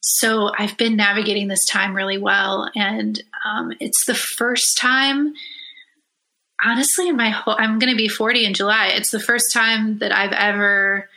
[0.00, 2.70] so I've been navigating this time really well.
[2.74, 5.34] And um, it's the first time,
[6.64, 8.88] honestly, in my whole, I'm going to be 40 in July.
[8.94, 11.08] It's the first time that I've ever,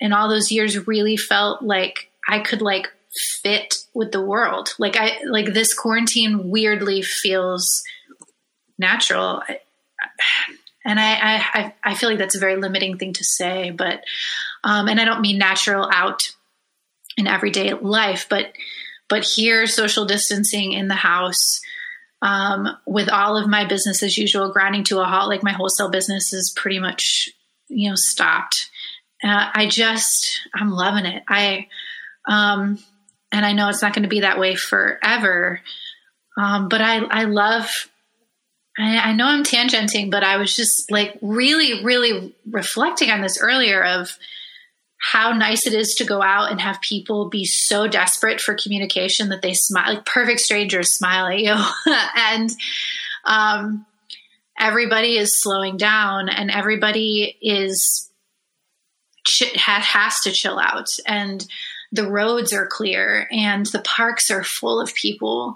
[0.00, 2.88] in all those years, really felt like I could like
[3.42, 4.74] fit with the world.
[4.78, 7.82] Like I, like this quarantine weirdly feels
[8.78, 9.42] natural
[10.84, 14.04] and I, I I feel like that's a very limiting thing to say, but
[14.64, 16.30] um, and I don't mean natural out
[17.16, 18.52] in everyday life, but
[19.08, 21.60] but here, social distancing in the house,
[22.22, 25.90] um, with all of my business as usual grinding to a halt, like my wholesale
[25.90, 27.28] business is pretty much,
[27.68, 28.70] you know, stopped.
[29.24, 31.22] Uh, I just, I'm loving it.
[31.28, 31.68] I,
[32.28, 32.78] um,
[33.32, 35.60] and I know it's not going to be that way forever.
[36.36, 37.90] Um, but I, I love,
[38.78, 43.40] I, I know I'm tangenting, but I was just like really, really reflecting on this
[43.40, 44.16] earlier of
[45.00, 49.28] how nice it is to go out and have people be so desperate for communication
[49.28, 51.54] that they smile, like perfect strangers smile at you.
[52.16, 52.50] and,
[53.24, 53.86] um,
[54.58, 58.10] everybody is slowing down and everybody is,
[59.24, 60.88] ch- has to chill out.
[61.06, 61.46] And,
[61.92, 65.54] the roads are clear and the parks are full of people.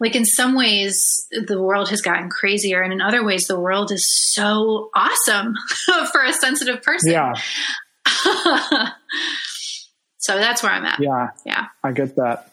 [0.00, 3.92] Like in some ways, the world has gotten crazier, and in other ways, the world
[3.92, 5.54] is so awesome
[6.12, 7.12] for a sensitive person.
[7.12, 7.34] Yeah.
[10.18, 11.00] so that's where I'm at.
[11.00, 11.28] Yeah.
[11.46, 11.66] Yeah.
[11.82, 12.50] I get that.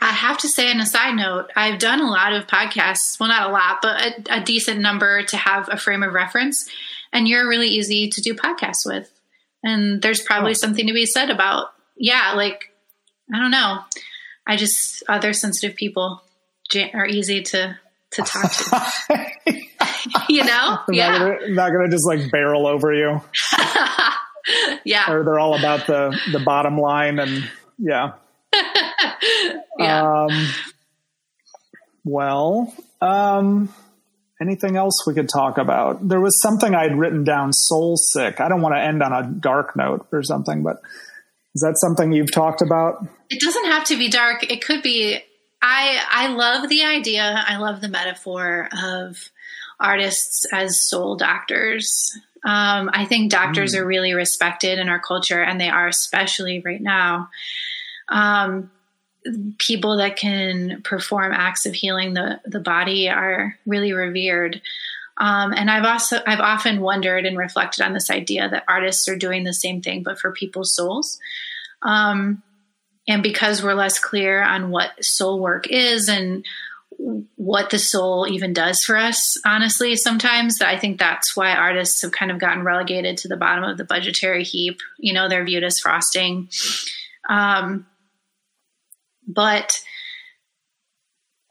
[0.00, 3.18] I have to say, on a side note, I've done a lot of podcasts.
[3.18, 6.68] Well, not a lot, but a, a decent number to have a frame of reference.
[7.12, 9.10] And you're really easy to do podcasts with.
[9.64, 10.54] And there's probably oh.
[10.54, 12.72] something to be said about yeah, like
[13.32, 13.80] I don't know.
[14.46, 16.22] I just other sensitive people
[16.94, 17.78] are easy to
[18.12, 19.26] to talk to.
[20.28, 21.10] you know, I'm yeah.
[21.10, 23.20] Not gonna, not gonna just like barrel over you.
[24.84, 28.12] yeah, or they're all about the the bottom line and yeah.
[29.78, 30.24] yeah.
[30.24, 30.48] Um,
[32.04, 33.74] well, um,
[34.40, 36.08] anything else we could talk about?
[36.08, 38.40] There was something I had written down, soul sick.
[38.40, 40.80] I don't want to end on a dark note or something, but
[41.56, 43.02] is that something you've talked about?
[43.30, 44.50] It doesn't have to be dark.
[44.52, 45.18] It could be.
[45.62, 47.44] I I love the idea.
[47.48, 49.30] I love the metaphor of
[49.80, 52.14] artists as soul doctors.
[52.44, 53.78] Um, I think doctors mm.
[53.78, 57.30] are really respected in our culture, and they are especially right now.
[58.10, 58.70] Um,
[59.56, 64.60] people that can perform acts of healing the the body are really revered.
[65.16, 69.16] Um, and I've also I've often wondered and reflected on this idea that artists are
[69.16, 71.18] doing the same thing, but for people's souls.
[71.82, 72.42] Um,
[73.08, 76.44] and because we're less clear on what soul work is and
[77.36, 82.12] what the soul even does for us, honestly, sometimes I think that's why artists have
[82.12, 84.80] kind of gotten relegated to the bottom of the budgetary heap.
[84.98, 86.48] You know, they're viewed as frosting.
[87.28, 87.86] Um,
[89.26, 89.80] but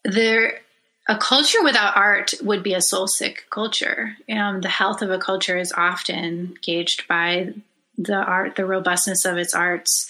[0.04, 0.60] there
[1.08, 4.18] a culture without art would be a soul sick culture.
[4.30, 7.54] Um, the health of a culture is often gauged by
[7.98, 10.10] the art, the robustness of its arts.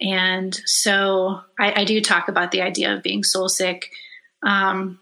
[0.00, 3.90] And so I, I do talk about the idea of being soul sick
[4.42, 4.98] um,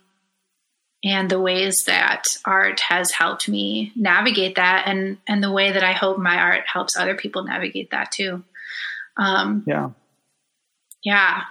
[1.05, 5.85] and the ways that art has helped me navigate that and, and the way that
[5.85, 8.43] I hope my art helps other people navigate that too.
[9.16, 9.91] Um, yeah.
[11.05, 11.43] Yeah.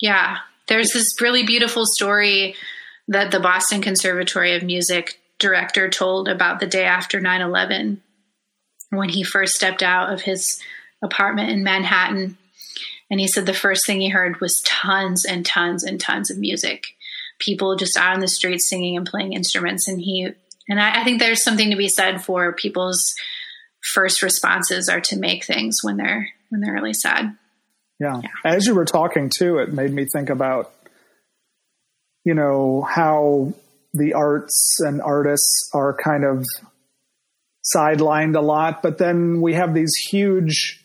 [0.00, 0.38] Yeah.
[0.66, 2.56] There's this really beautiful story
[3.08, 8.02] that the Boston Conservatory of Music director told about the day after 9 11
[8.90, 10.60] when he first stepped out of his
[11.02, 12.36] apartment in Manhattan.
[13.10, 16.38] And he said the first thing he heard was tons and tons and tons of
[16.38, 16.84] music,
[17.38, 19.88] people just out on the streets singing and playing instruments.
[19.88, 20.28] And he,
[20.68, 23.14] and I, I think there's something to be said for people's
[23.94, 27.36] first responses are to make things when they're when they're really sad.
[27.98, 28.20] Yeah.
[28.22, 28.30] yeah.
[28.44, 30.72] As you were talking too, it made me think about
[32.24, 33.52] you know, how
[33.94, 36.46] the arts and artists are kind of
[37.74, 40.84] sidelined a lot, but then we have these huge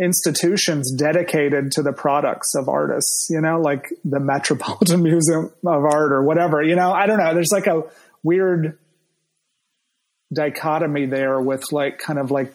[0.00, 6.12] institutions dedicated to the products of artists, you know, like the Metropolitan Museum of Art
[6.12, 7.34] or whatever, you know, I don't know.
[7.34, 7.84] There's like a
[8.22, 8.78] weird
[10.32, 12.54] dichotomy there with like kind of like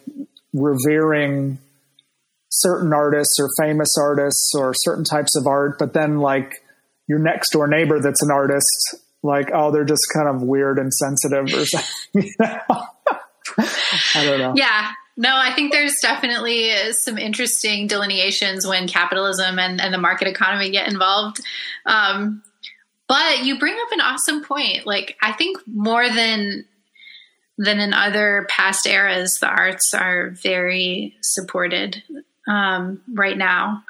[0.52, 1.58] revering
[2.50, 6.54] certain artists or famous artists or certain types of art, but then like
[7.06, 10.92] your next door neighbor that's an artist, like, oh, they're just kind of weird and
[10.92, 11.88] sensitive or something.
[12.14, 12.60] You know?
[13.58, 14.52] I don't know.
[14.56, 14.90] Yeah.
[15.16, 20.70] No, I think there's definitely some interesting delineations when capitalism and, and the market economy
[20.70, 21.40] get involved.
[21.84, 22.42] Um,
[23.08, 24.86] but you bring up an awesome point.
[24.86, 26.66] Like, I think more than
[27.60, 32.04] than in other past eras, the arts are very supported
[32.46, 33.82] um, right now,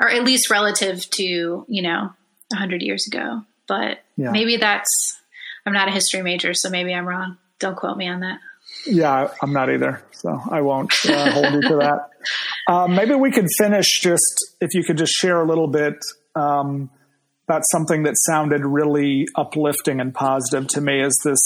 [0.00, 2.12] or at least relative to you know
[2.50, 3.42] 100 years ago.
[3.66, 4.30] But yeah.
[4.30, 5.20] maybe that's,
[5.64, 7.36] I'm not a history major, so maybe I'm wrong.
[7.58, 8.38] Don't quote me on that.
[8.86, 10.02] Yeah, I'm not either.
[10.12, 12.10] So I won't uh, hold you to that.
[12.68, 15.94] Um, maybe we could finish just, if you could just share a little bit
[16.34, 16.90] um,
[17.46, 21.40] about something that sounded really uplifting and positive to me is this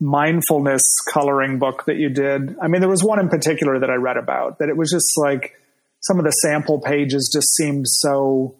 [0.00, 2.56] mindfulness coloring book that you did.
[2.62, 5.18] I mean, there was one in particular that I read about that it was just
[5.18, 5.54] like
[6.00, 8.54] some of the sample pages just seemed so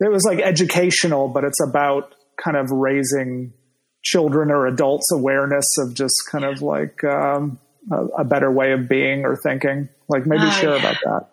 [0.00, 3.52] it was like educational, but it's about kind of raising
[4.10, 7.58] children or adults awareness of just kind of like um,
[7.90, 9.88] a, a, better way of being or thinking.
[10.08, 10.80] Like maybe oh, share yeah.
[10.80, 11.28] about that.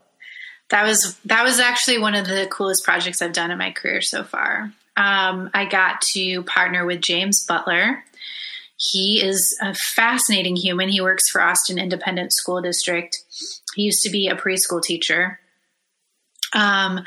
[0.69, 4.01] That was that was actually one of the coolest projects I've done in my career
[4.01, 4.71] so far.
[4.97, 8.03] Um, I got to partner with James Butler.
[8.78, 10.89] He is a fascinating human.
[10.89, 13.17] He works for Austin Independent School District.
[13.76, 15.39] He used to be a preschool teacher.
[16.53, 17.03] Um,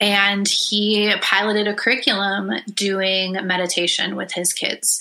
[0.00, 4.98] and he piloted a curriculum doing meditation with his kids.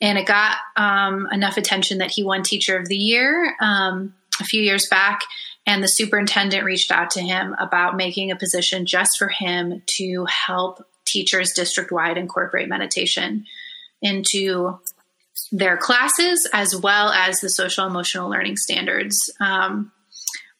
[0.00, 4.44] And it got um, enough attention that he won Teacher of the Year um, a
[4.44, 5.20] few years back.
[5.66, 10.24] And the superintendent reached out to him about making a position just for him to
[10.26, 13.44] help teachers district wide incorporate meditation
[14.00, 14.78] into
[15.52, 19.30] their classes as well as the social emotional learning standards.
[19.40, 19.92] Um,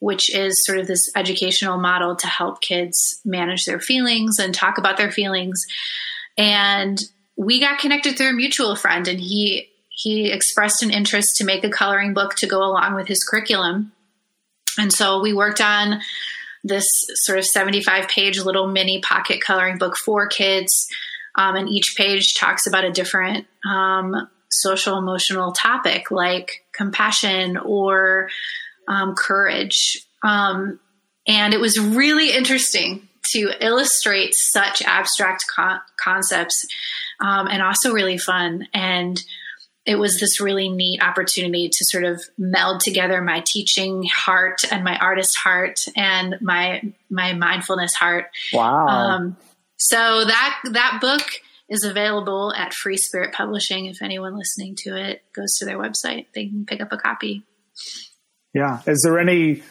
[0.01, 4.79] which is sort of this educational model to help kids manage their feelings and talk
[4.79, 5.65] about their feelings.
[6.37, 7.01] And
[7.37, 11.63] we got connected through a mutual friend, and he he expressed an interest to make
[11.63, 13.93] a coloring book to go along with his curriculum.
[14.79, 16.01] And so we worked on
[16.65, 20.89] this sort of 75 page little mini pocket coloring book for kids.
[21.35, 28.29] Um, and each page talks about a different um, social emotional topic like compassion or
[28.91, 30.05] um, courage.
[30.22, 30.80] Um,
[31.26, 36.66] and it was really interesting to illustrate such abstract co- concepts
[37.20, 38.66] um, and also really fun.
[38.74, 39.22] And
[39.86, 44.84] it was this really neat opportunity to sort of meld together my teaching heart and
[44.84, 48.26] my artist heart and my my mindfulness heart.
[48.53, 48.86] Wow.
[48.86, 49.36] Um,
[49.76, 51.22] so that that book
[51.68, 53.86] is available at Free Spirit Publishing.
[53.86, 57.45] If anyone listening to it goes to their website, they can pick up a copy.
[58.55, 58.81] Yeah.
[58.87, 59.63] Is there any,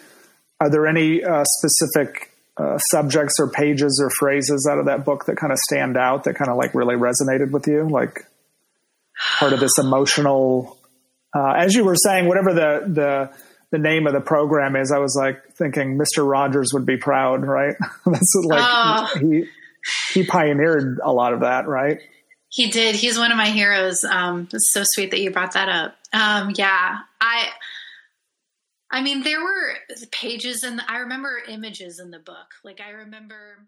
[0.60, 5.26] are there any uh, specific uh, subjects or pages or phrases out of that book
[5.26, 7.88] that kind of stand out that kind of like really resonated with you?
[7.90, 8.26] Like
[9.40, 10.78] part of this emotional,
[11.36, 13.38] uh, as you were saying, whatever the, the,
[13.72, 16.30] the name of the program is, I was like thinking Mr.
[16.30, 17.76] Rogers would be proud, right?
[18.06, 19.10] That's like, oh.
[19.20, 19.46] he,
[20.14, 22.00] he pioneered a lot of that, right?
[22.50, 22.96] He did.
[22.96, 24.04] He's one of my heroes.
[24.04, 25.96] Um, it's so sweet that you brought that up.
[26.12, 27.50] Um, yeah, I,
[28.92, 29.76] I mean, there were
[30.12, 32.56] pages and I remember images in the book.
[32.64, 33.68] Like I remember